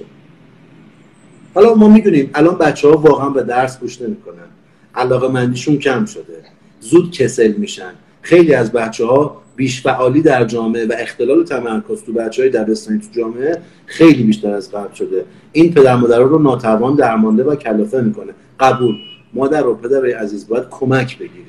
[1.54, 4.48] حالا ما می‌دونیم الان بچه ها واقعا به درس گوش نمی‌کنن.
[4.96, 6.44] علاقه مندیشون کم شده.
[6.82, 7.92] زود کسل میشن.
[8.22, 13.00] خیلی از بچه ها بیش فعالی در جامعه و اختلال تمرکز تو بچه های دبستانی
[13.00, 15.26] تو جامعه خیلی بیشتر از قبل شده.
[15.52, 18.34] این پدر مادر رو ناتوان درمانده و کلافه می‌کنه.
[18.60, 18.96] قبول.
[19.34, 21.48] مادر و پدر عزیز باید کمک بگیرید.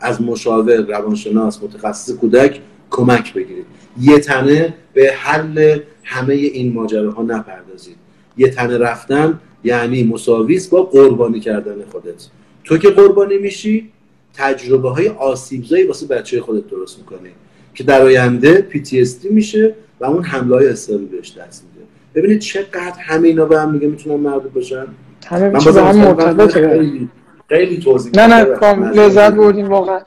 [0.00, 3.66] از مشاور روانشناس متخصص کودک کمک بگیرید.
[4.00, 7.96] یه تنه به حل همه این ماجراها نپردازید.
[8.36, 12.26] یه تنه رفتن یعنی مساویس با قربانی کردن خودت.
[12.64, 13.90] تو که قربانی میشی
[14.34, 17.30] تجربه های آسیبزایی واسه بچه خودت درست می‌کنی.
[17.74, 21.86] که در آینده PTSD میشه و اون حمله های استرابی بهش دست میده.
[22.14, 24.86] ببینید چقدر همه اینا به هم میگه می‌تونن مربوط باشن؟
[25.26, 27.08] همه به هم
[27.48, 30.00] خیلی توضیح نه نه لذت بردیم واقعا.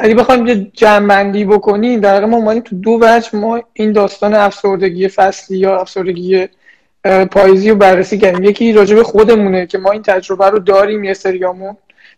[0.00, 5.08] اگه بخوایم یه جمعندی بکنیم در ما اومدیم تو دو وجه ما این داستان افسردگی
[5.08, 6.48] فصلی یا افسردگی
[7.30, 8.44] پاییزی رو بررسی کردیم.
[8.44, 11.76] یکی راجب خودمونه که ما این تجربه رو داریم یه سریامون.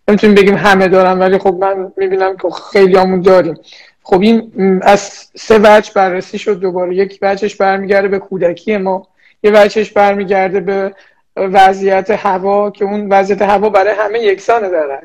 [0.09, 3.55] نمی‌تونیم بگیم همه دارم ولی خب من می‌بینم که خیلی همون داریم.
[4.03, 5.01] خب این از
[5.37, 6.97] سه وجه بررسی شد دوباره.
[6.97, 9.09] یک وجهش برمیگرده به کودکی ما.
[9.43, 10.93] یه وجهش برمیگرده به
[11.37, 15.01] وضعیت هوا که اون وضعیت هوا برای همه یکسانه در.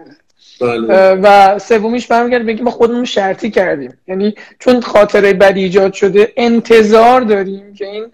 [0.92, 3.94] و سومیش برمیگرده بگیم ما خودمون شرطی کردیم.
[4.08, 8.06] یعنی چون خاطره بدی ایجاد شده انتظار داریم که این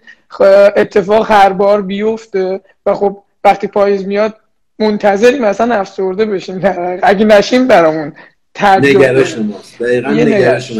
[0.76, 2.60] اتفاق هر بار بیفته.
[2.86, 4.34] و خب وقتی پاییز میاد
[4.78, 6.60] منتظریم مثلا افسرده بشیم.
[7.02, 8.12] اگه نشیم برامون
[8.62, 10.72] نگرش ماست نگرش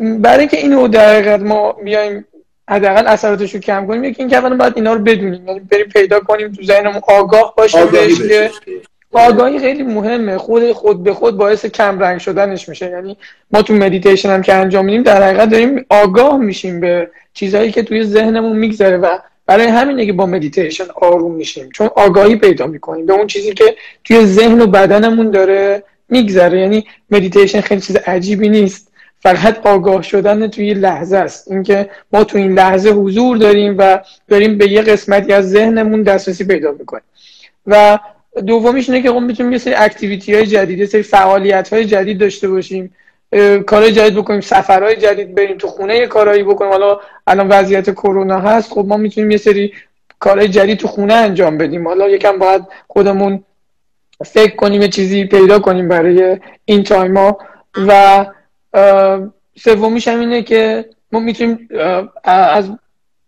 [0.00, 2.24] برای اینکه اینو در ما بیایم
[2.70, 5.48] حداقل اثراتش رو کم کنیم یکی اینکه اولا باید اینا رو بدونیم.
[5.48, 8.50] یعنی بریم پیدا کنیم تو ذهنمون آگاه باشیم بهش که
[9.12, 10.38] آگاهی خیلی مهمه.
[10.38, 12.90] خود خود به خود باعث کم رنگ شدنش میشه.
[12.90, 13.16] یعنی
[13.50, 17.82] ما تو مدیتیشن هم که انجام میدیم در حقیقت داریم آگاه میشیم به چیزهایی که
[17.82, 21.68] توی ذهنمون میگذره و برای همینه که با مدیتیشن آروم میشیم.
[21.70, 23.06] چون آگاهی پیدا می‌کنیم.
[23.06, 26.60] به اون چیزی که توی ذهن و بدنمون داره میگذره.
[26.60, 28.88] یعنی مدیتیشن خیلی چیز عجیبی نیست.
[29.20, 31.50] فقط آگاه شدن توی لحظه است.
[31.50, 36.44] اینکه ما تو این لحظه حضور داریم و داریم به یه قسمتی از ذهنمون دسترسی
[36.44, 37.04] پیدا می‌کنیم.
[37.66, 37.98] و
[38.46, 42.18] دومیش اینه که ما می‌تونیم یه سری activity های جدید یه سری فعالیت های جدید
[42.18, 42.94] داشته باشیم.
[43.66, 46.70] کارهای جدید بکنیم سفرهای جدید بریم تو خونه یه کارهایی بکنیم.
[46.70, 49.72] حالا الان وضعیت کرونا هست خب ما می‌تونیم یه سری
[50.18, 51.88] کارهای جدید تو خونه انجام بدیم.
[51.88, 53.44] حالا یکم باید خودمون
[54.24, 57.38] فکر کنیم یه چیزی پیدا کنیم برای این time ا
[57.88, 58.26] و
[59.58, 61.68] سومیش هم اینه که ما می‌تونیم
[62.24, 62.70] از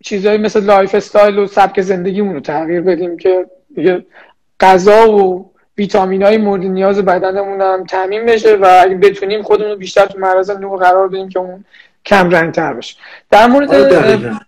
[0.05, 3.47] چیزهایی مثل lifestyle و سبک زندگیمون رو تغییر بدیم که
[4.61, 9.77] غذا و ویتامین های مورد نیاز بدنمون هم تأمین بشه و اگه بتونیم خودمون رو
[9.77, 11.65] بیشتر تو معرض نور قرار بدیم که اون
[12.05, 12.97] کم رنگ تر بشه.
[13.31, 14.41] در مورد آره،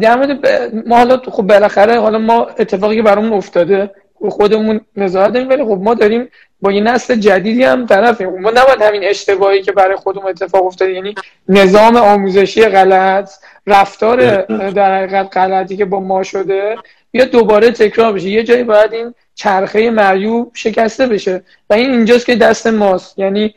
[0.00, 0.46] در مورد
[0.88, 3.90] ما حالا خب بالاخره حالا ما اتفاقی که برامون افتاده
[4.28, 6.28] خودمون نظارت داریم ولی خب ما داریم
[6.60, 8.28] با یه نسل جدیدی هم طرفیم.
[8.28, 11.14] ما نباید همین اشتباهی که برای خودمون اتفاق افتاده یعنی
[11.48, 13.30] نظام آموزشی غلط
[13.66, 16.76] رفتار در حقیقت غلطی که با ما شده
[17.12, 18.28] یا دوباره تکرار بشه.
[18.28, 21.42] یه جایی باید این چرخه معیوب شکسته بشه.
[21.70, 23.18] و این اینجاست که دست ماست.
[23.18, 23.54] یعنی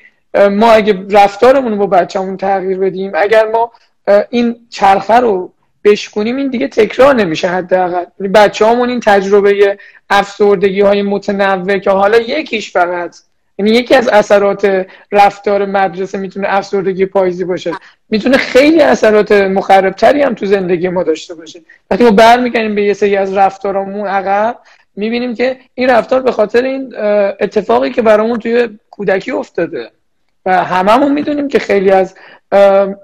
[0.52, 3.72] ما اگه رفتارمون رو با بچه‌مون تغییر بدیم اگر ما
[4.30, 8.04] این چرخه رو بشکنیم این دیگه تکرار نمیشه حداقل.
[8.20, 9.78] یعنی بچه همون این تجربه
[10.10, 13.16] افسردگی های متنوع که حالا یکیش فقط.
[13.58, 17.72] یعنی یکی از اثرات رفتار مدرسه می‌تونه افسردگی پاییزی باشه.
[18.10, 21.62] می‌تونه خیلی اثرات مخربتری هم تو زندگی ما داشته باشه.
[21.92, 24.58] وقتی ما برمیگردیم به یه سری از رفتارمون عقب
[25.02, 26.94] می‌بینیم که این رفتار به خاطر این
[27.40, 29.92] اتفاقی که برامون توی کودکی افتاده.
[30.46, 32.16] و هممون می‌دونیم که خیلی از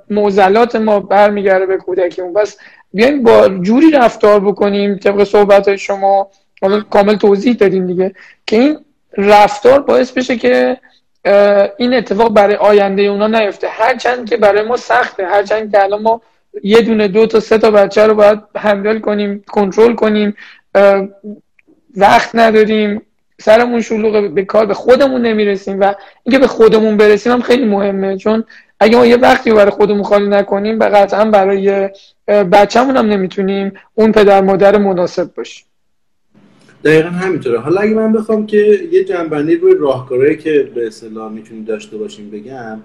[0.10, 2.34] موزلات ما برمیگرده به کودکیمون.
[2.34, 2.58] بس
[2.94, 6.30] بیایم با جوری رفتار بکنیم طبق صحبت شما.
[6.90, 8.16] کامل توضیح دادیم دیگه
[8.48, 8.78] که این
[9.18, 10.78] رفتار باعث بشه که
[11.78, 13.68] این اتفاق برای آینده اونا نیفته.
[13.68, 16.22] هرچند که برای ما سخته هرچند که الان ما
[16.64, 20.36] یه دونه دو تا سه تا بچه رو باید هندل کنیم کنترل کنیم.
[21.98, 23.02] وقت نداریم
[23.42, 28.18] سرمون شلوغ به کار به خودمون نمی‌رسیم و اینکه به خودمون برسیم هم خیلی مهمه.
[28.18, 28.44] چون
[28.80, 31.90] اگه ما یه وقتی برای خودمون خالی نکنیم به قطعا برای
[32.28, 35.66] بچه‌مون هم نمی‌تونیم اون پدر مادر مناسب باشیم.
[36.84, 37.60] دقیقا همینطوره.
[37.60, 42.30] حالا اگه من بخوام که یه جنبندی روی راهکارهایی که به اصطلاح می‌تونیم داشته باشیم
[42.30, 42.80] بگم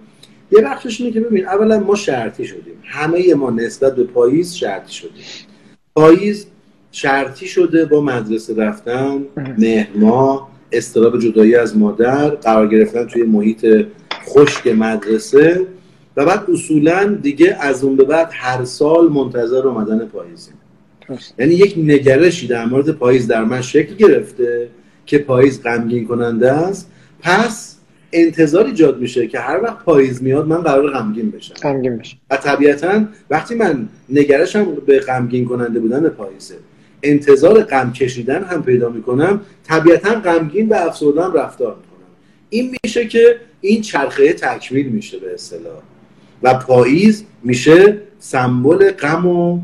[0.51, 2.83] یه بخشش اینه که ببین اولا ما شرطی شدیم.
[2.85, 5.25] همه ما نسبت به پاییز شرطی شدیم.
[5.95, 6.47] پاییز
[6.93, 9.23] شرطی شده با مدرسه رفتن
[9.59, 13.87] مهما استراب جدایی از مادر قرار گرفتن توی محیط
[14.25, 15.67] خشک مدرسه
[16.17, 20.55] و بعد اصولا دیگه از اون به بعد هر سال منتظر اومدن پاییزیم
[21.39, 24.69] یعنی یک نگرشی در مورد پاییز در من شکل گرفته
[25.07, 26.91] که پاییز غمگین کننده است.
[27.21, 27.77] پس
[28.13, 31.55] انتظار ایجاد میشه که هر وقت پاییز میاد من قرار غمگین بشم.
[31.55, 32.17] غمگین بشم.
[32.31, 36.55] و طبیعتا وقتی من نگرشم به غمگین کننده بودن پاییزه
[37.03, 42.09] انتظار غم کشیدن هم پیدا می‌کنم طبیعتا غمگین و افسردن رفتار می‌کنم.
[42.51, 45.83] این میشه که این چرخه تکمیل میشه به اصطلاح.
[46.43, 49.61] و پاییز میشه سمبل غم و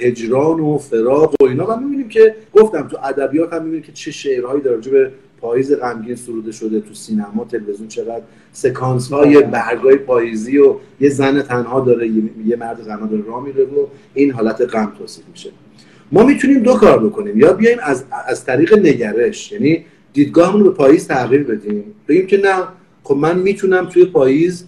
[0.00, 1.66] هجران و فراق و اینا.
[1.66, 5.10] و می‌بینیم که گفتم تو ادبیات هم می‌بینیم که چه شعرهایی در به
[5.40, 8.22] پاییز غمگین سروده شده تو سینما تلویزیون چقدر
[8.52, 12.08] سکانس های برگای پاییزی و یه زن تنها داره
[12.46, 15.50] یه مرد تنها داره راه میره و این حالت غم توصیف میشه.
[16.12, 17.40] ما می‌تونیم دو کار بکنیم.
[17.40, 21.84] یا بیایم از, از طریق نگرش یعنی دیدگاهمون رو به پاییز تغییر بدیم.
[22.08, 22.62] بگیم که نه
[23.02, 24.64] خب من می‌تونم توی پاییز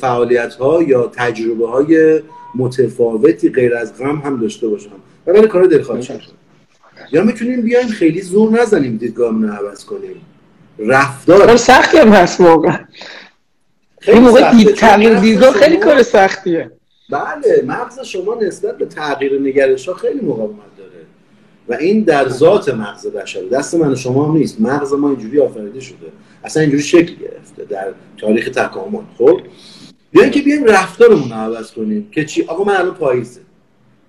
[0.00, 2.20] فعالیت ها یا تجربه های
[2.54, 4.90] متفاوتی غیر از غم هم داشته باشم.
[5.26, 6.08] و برای کار دلخواهی
[7.12, 10.20] یا می‌تونیم بیایم خیلی زور نزنیم دیدگاهمون رو عوض کنیم.
[10.78, 11.56] رفتار.
[11.56, 12.78] سختی هم هست واقعا
[14.00, 16.70] خیلی موقع دید تغییر دیدگاه خیلی کار سختیه.
[17.10, 20.90] بله مغز شما نسبت به تغییر نگرش ها خیلی مقاومت داره.
[21.68, 23.42] و این در ذات مغز بشر.
[23.42, 24.60] دست من شما هم نیست.
[24.60, 25.96] مغز ما اینجوری آفریده شده.
[26.44, 29.02] اصلا اینجوری شکل گرفته در تاریخ تکامل.
[29.18, 29.40] خب؟
[30.10, 33.40] بیاین که بیایم رفتارمون رو عوض کنیم که چی؟ آقا من الان پاییزه.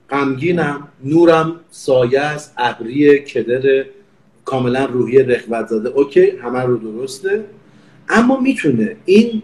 [0.10, 3.86] غمگینم نورم سایه است ابری کدر
[4.46, 5.90] کاملا روحی رخوت زده.
[5.90, 7.44] اوکی همه رو درسته.
[8.10, 9.42] اما می‌تونه این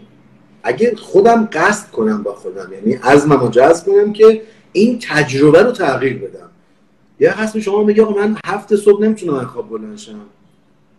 [0.62, 4.42] اگه خودم قصد کنم با خودم یعنی از رو جذب کنم که
[4.72, 6.48] این تجربه رو تغییر بدم.
[7.20, 10.20] یا قسم شما میگه آقا من هفت صبح نمی‌تونم خواب بلند شم.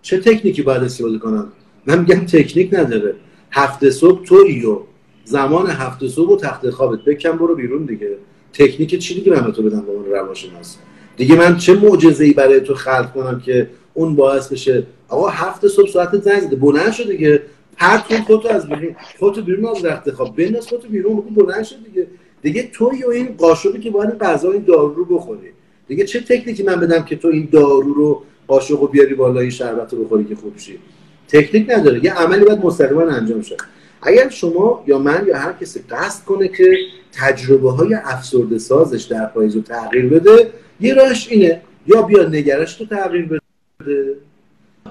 [0.02, 1.48] چه تکنیکی باید استفاده کنم؟
[1.86, 3.16] من میگم تکنیک نداره.
[3.52, 4.80] هفته صبح تو و
[5.26, 8.18] زمان هفته صبح و تخت خوابت بکن برو بیرون دیگه.
[8.54, 10.78] تکنیک چی دیگه من تو بدم با اون روانشناس؟
[11.18, 15.68] دیگه من چه معجزه ای برای تو خلق کنم که اون باعث بشه؟ آقا هفته
[15.68, 17.42] صبح ساعت زنگ زده بلند شد دیگه.
[17.80, 20.36] کن خودتو از بیرون خودتو بیرون از رخت خواب.
[20.36, 22.08] بنداز خودتو بیرون بکن بلند شد دیگه.
[22.42, 25.50] دیگه تو و این قاشقی که باید غذا این دارو رو بخوری.
[25.88, 29.50] دیگه چه تکنیکی من بدم که تو این دارو رو قاشق رو بیاری بالا این
[29.50, 30.80] شربت رو بخوری که خوب شی
[31.28, 32.06] تکنیک نداره.
[32.06, 33.58] یه عملی باید مستقیما انجام شه.
[34.02, 36.78] اگر شما یا من یا هر کسی قصد کنه که
[37.12, 40.50] تجربه های افسرده سازش در پاییز رو تغییر بده
[40.80, 41.62] یه راهش اینه.
[41.88, 44.16] یا بیا نگرش رو تغییر بده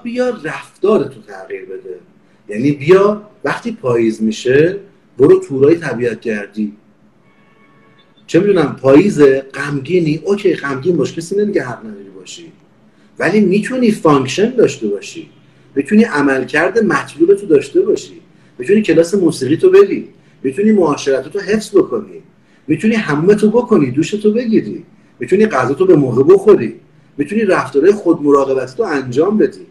[0.03, 2.08] بیا رفتار تو تغییر بده.
[2.49, 4.77] یعنی بیا وقتی پاییز میشه
[5.17, 6.73] برو تورای طبیعت گردی.
[8.27, 9.21] چه می‌دونم پاییز
[9.53, 12.51] غمگینی OK غمگین باش کسی نمیگه حق نداری باشی.
[13.19, 15.29] ولی می‌تونی function داشته باشی.
[15.75, 18.21] می‌تونی عملکرد مطلوب تو داشته باشی.
[18.57, 20.07] می‌تونی کلاس موسیقی تو بری.
[20.43, 22.21] می‌تونی معاشرت تو حفظ بکنی.
[22.67, 24.83] می‌تونی همه تو بکنی دوش تو بگیری.
[25.19, 26.75] می‌تونی غذا تو به موقع بخوری.
[27.17, 29.65] می‌تونی رفتارهای خود مراقبت تو انجام بدی.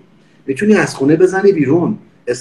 [0.46, 1.98] می‌تونی از خونه بزنی بیرون.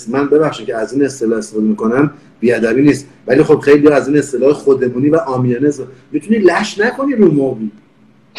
[0.10, 3.08] من ببخشید که از این اصطلاح استفاده می‌کنم بیادبی نیست.
[3.28, 5.72] ولی خب خیلی از این اصطلاح خودمونی و آمیانه
[6.12, 7.72] می‌تونی لش نکنی رو موبی.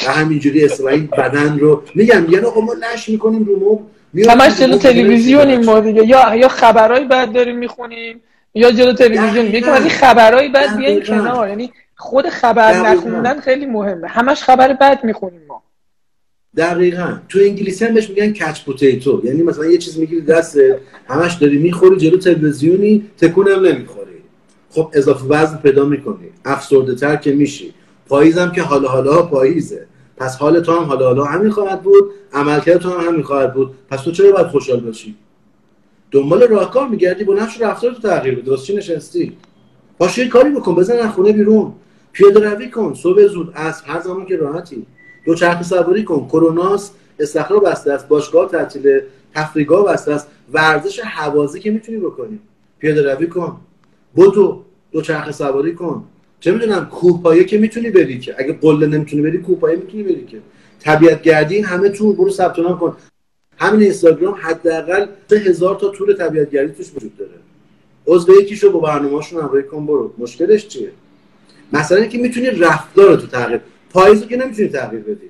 [0.06, 3.86] و همینجوری اصطلاح بدن رو میگم یعنی آقا ما لش می‌کنیم رو موب
[4.28, 6.06] همش جلو تلویزیونیم ما دیگه.
[6.06, 8.20] یا یا خبرای بد داریم می‌خونیم
[8.54, 11.48] یا جلو تلویزیون یکم از این خبرای بد بیاین کنار.
[11.48, 14.08] یعنی خود خبر نخوندن خیلی مهمه.
[14.08, 15.62] همش خبر بد می‌خونیم ما.
[16.58, 17.18] دقیقا.
[17.28, 20.58] تو انگلیسی هم بهش میگن کچ پوتیتو یعنی مثلا یه چیز می‌گیری دست
[21.08, 24.18] همش داری می‌خوری جلو تلویزیونی تکونم نمی‌خوری.
[24.70, 26.28] خب اضافه وزن پیدا می‌کنی.
[26.44, 27.74] افسرده تر که میشی.
[28.06, 29.86] پاییزم که حالا حالا پاییزه.
[30.16, 32.10] پس حال تو هم حالا حالا همین خواهد بود.
[32.32, 33.70] عملکرد تو هم همین خواهد بود.
[33.90, 35.14] پس تو چرا باید خوشحال باشی؟
[36.10, 37.24] دنبال راهکار میگردی.
[37.24, 38.50] با نفس رفتار تو تغییر بده.
[38.50, 39.32] واسه چی نشستی؟
[39.98, 40.74] پاشو کاری بکن.
[40.74, 41.72] بزن از خونه بیرون.
[42.12, 42.94] پیاده روی کن.
[42.94, 43.52] صبح زود.
[43.54, 44.86] از هر زمان که راحتی.
[45.28, 46.28] دو چرخ سواری کن.
[46.28, 49.00] کروناس استخرا بسته است باشگاه تعطیل
[49.34, 50.28] تفریحگاه بسته است.
[50.52, 52.38] ورزش حوازی که می‌تونی بکنی.
[52.78, 53.56] پیاده روی کن.
[54.16, 54.62] بدو
[54.92, 56.04] دو چرخ سواری کن.
[56.40, 58.34] چه می‌دونم کوه که می‌تونی بری که.
[58.38, 60.38] اگه قله نمی‌تونی بری کوه می‌تونی بری که.
[60.80, 62.96] طبیعت گردی این همه تور برو ثبت کن.
[63.58, 67.30] همین اینستاگرام حداقل سه هزار تا تور طبیعت گردی توش وجود داره.
[68.06, 70.12] عضو یکیشو با برنامه‌شون همراهی کن برو.
[70.18, 70.90] مشکلش چیه؟
[71.72, 73.60] مثلا اینکه می‌تونی رفتار تو تغییر
[73.90, 75.28] پاییزو که نمی‌تونی تغییر بدی.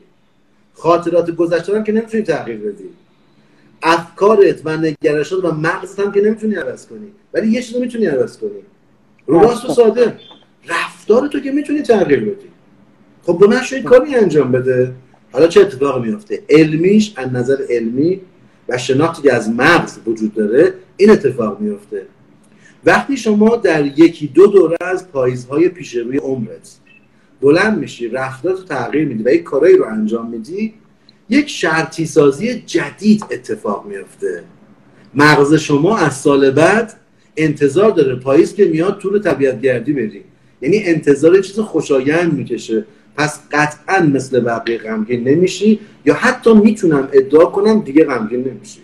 [0.74, 2.84] خاطرات گذشته که نمی‌تونی تغییر بدی.
[3.82, 7.06] افکارت و نگرشات و مغزت هم که نمی‌تونی عوض کنی.
[7.34, 8.50] ولی یه چیزو می‌تونی عوض کنی.
[9.26, 10.16] رو راست و ساده.
[10.68, 12.48] رفتار تو که می‌تونی تغییر بدی.
[13.22, 14.92] خب بلند شوی کاری انجام بده.
[15.32, 18.20] حالا چه اتفاق میفته علمیش از نظر علمی
[18.68, 22.06] و شناختی که از مغز وجود داره این اتفاق میفته
[22.84, 26.76] وقتی شما در یکی دو دوره از پاییزهای پیش روی عمرت
[27.40, 30.74] بلند میشی رفتارتو تغییر میدی و یک کارایی رو انجام میدی
[31.28, 34.42] یک شرطی سازی جدید اتفاق میفته
[35.14, 36.94] مغز شما از سال بعد
[37.36, 40.24] انتظار داره پاییز که میاد طول طبیعت گردی بری.
[40.62, 42.84] یعنی انتظار چیز خوشایند می‌کشه.
[43.16, 48.80] پس قطعا مثل بقیه غمگین نمیشی یا حتی می‌تونم ادعا کنم دیگه غمگین نمیشی.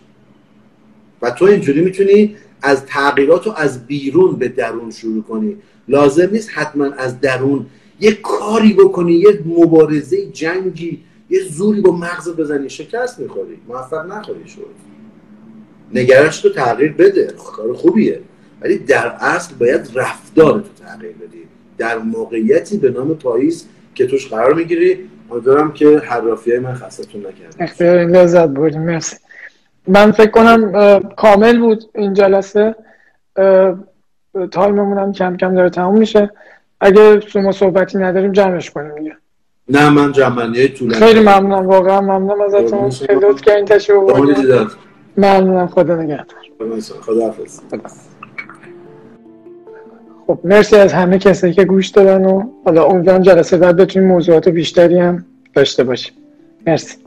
[1.22, 5.56] و تو اینجوری می‌تونی از تغییرات رو از بیرون به درون شروع کنی.
[5.88, 7.66] لازم نیست حتما از درون
[8.00, 12.70] یه کاری بکنی یه مبارزه جنگی یه زوری با مغز بزنی.
[12.70, 14.74] شکست می‌خوری موفق نخوری شد
[15.94, 18.20] نگرش تو تغییر بده کار خوبیه.
[18.60, 21.42] ولی در اصل باید رفتار تو تغییر بدی.
[21.78, 25.10] در موقعیتی به نام پاییز که توش قرار می‌گیری.
[25.30, 29.16] امیدوارم که حرافی من خستتون نکرده اختیار لذت بردیم مرسی.
[29.86, 32.74] من فکر کنم کامل بود این جلسه.
[34.50, 36.30] تایممون هم کم کم داره تموم میشه.
[36.80, 39.16] اگه شما صحبتی نداریم جمعش کنیم دیگه.
[39.68, 42.90] نه من جمعنی طولانی خیلی ممنونم واقعا ممنونم ازتون.
[42.90, 43.98] خیلی لطف کردین تشریف
[45.16, 46.26] ممنونم خدا نگهدار.
[47.00, 47.60] خدا حافظ
[50.26, 54.48] خب مرسی از همه کسایی که گوش دادن و حالا امیدوارم جلسه بعد بتونیم موضوعات
[54.48, 56.12] بیشتری هم داشته باشیم.
[56.66, 57.03] مرسی.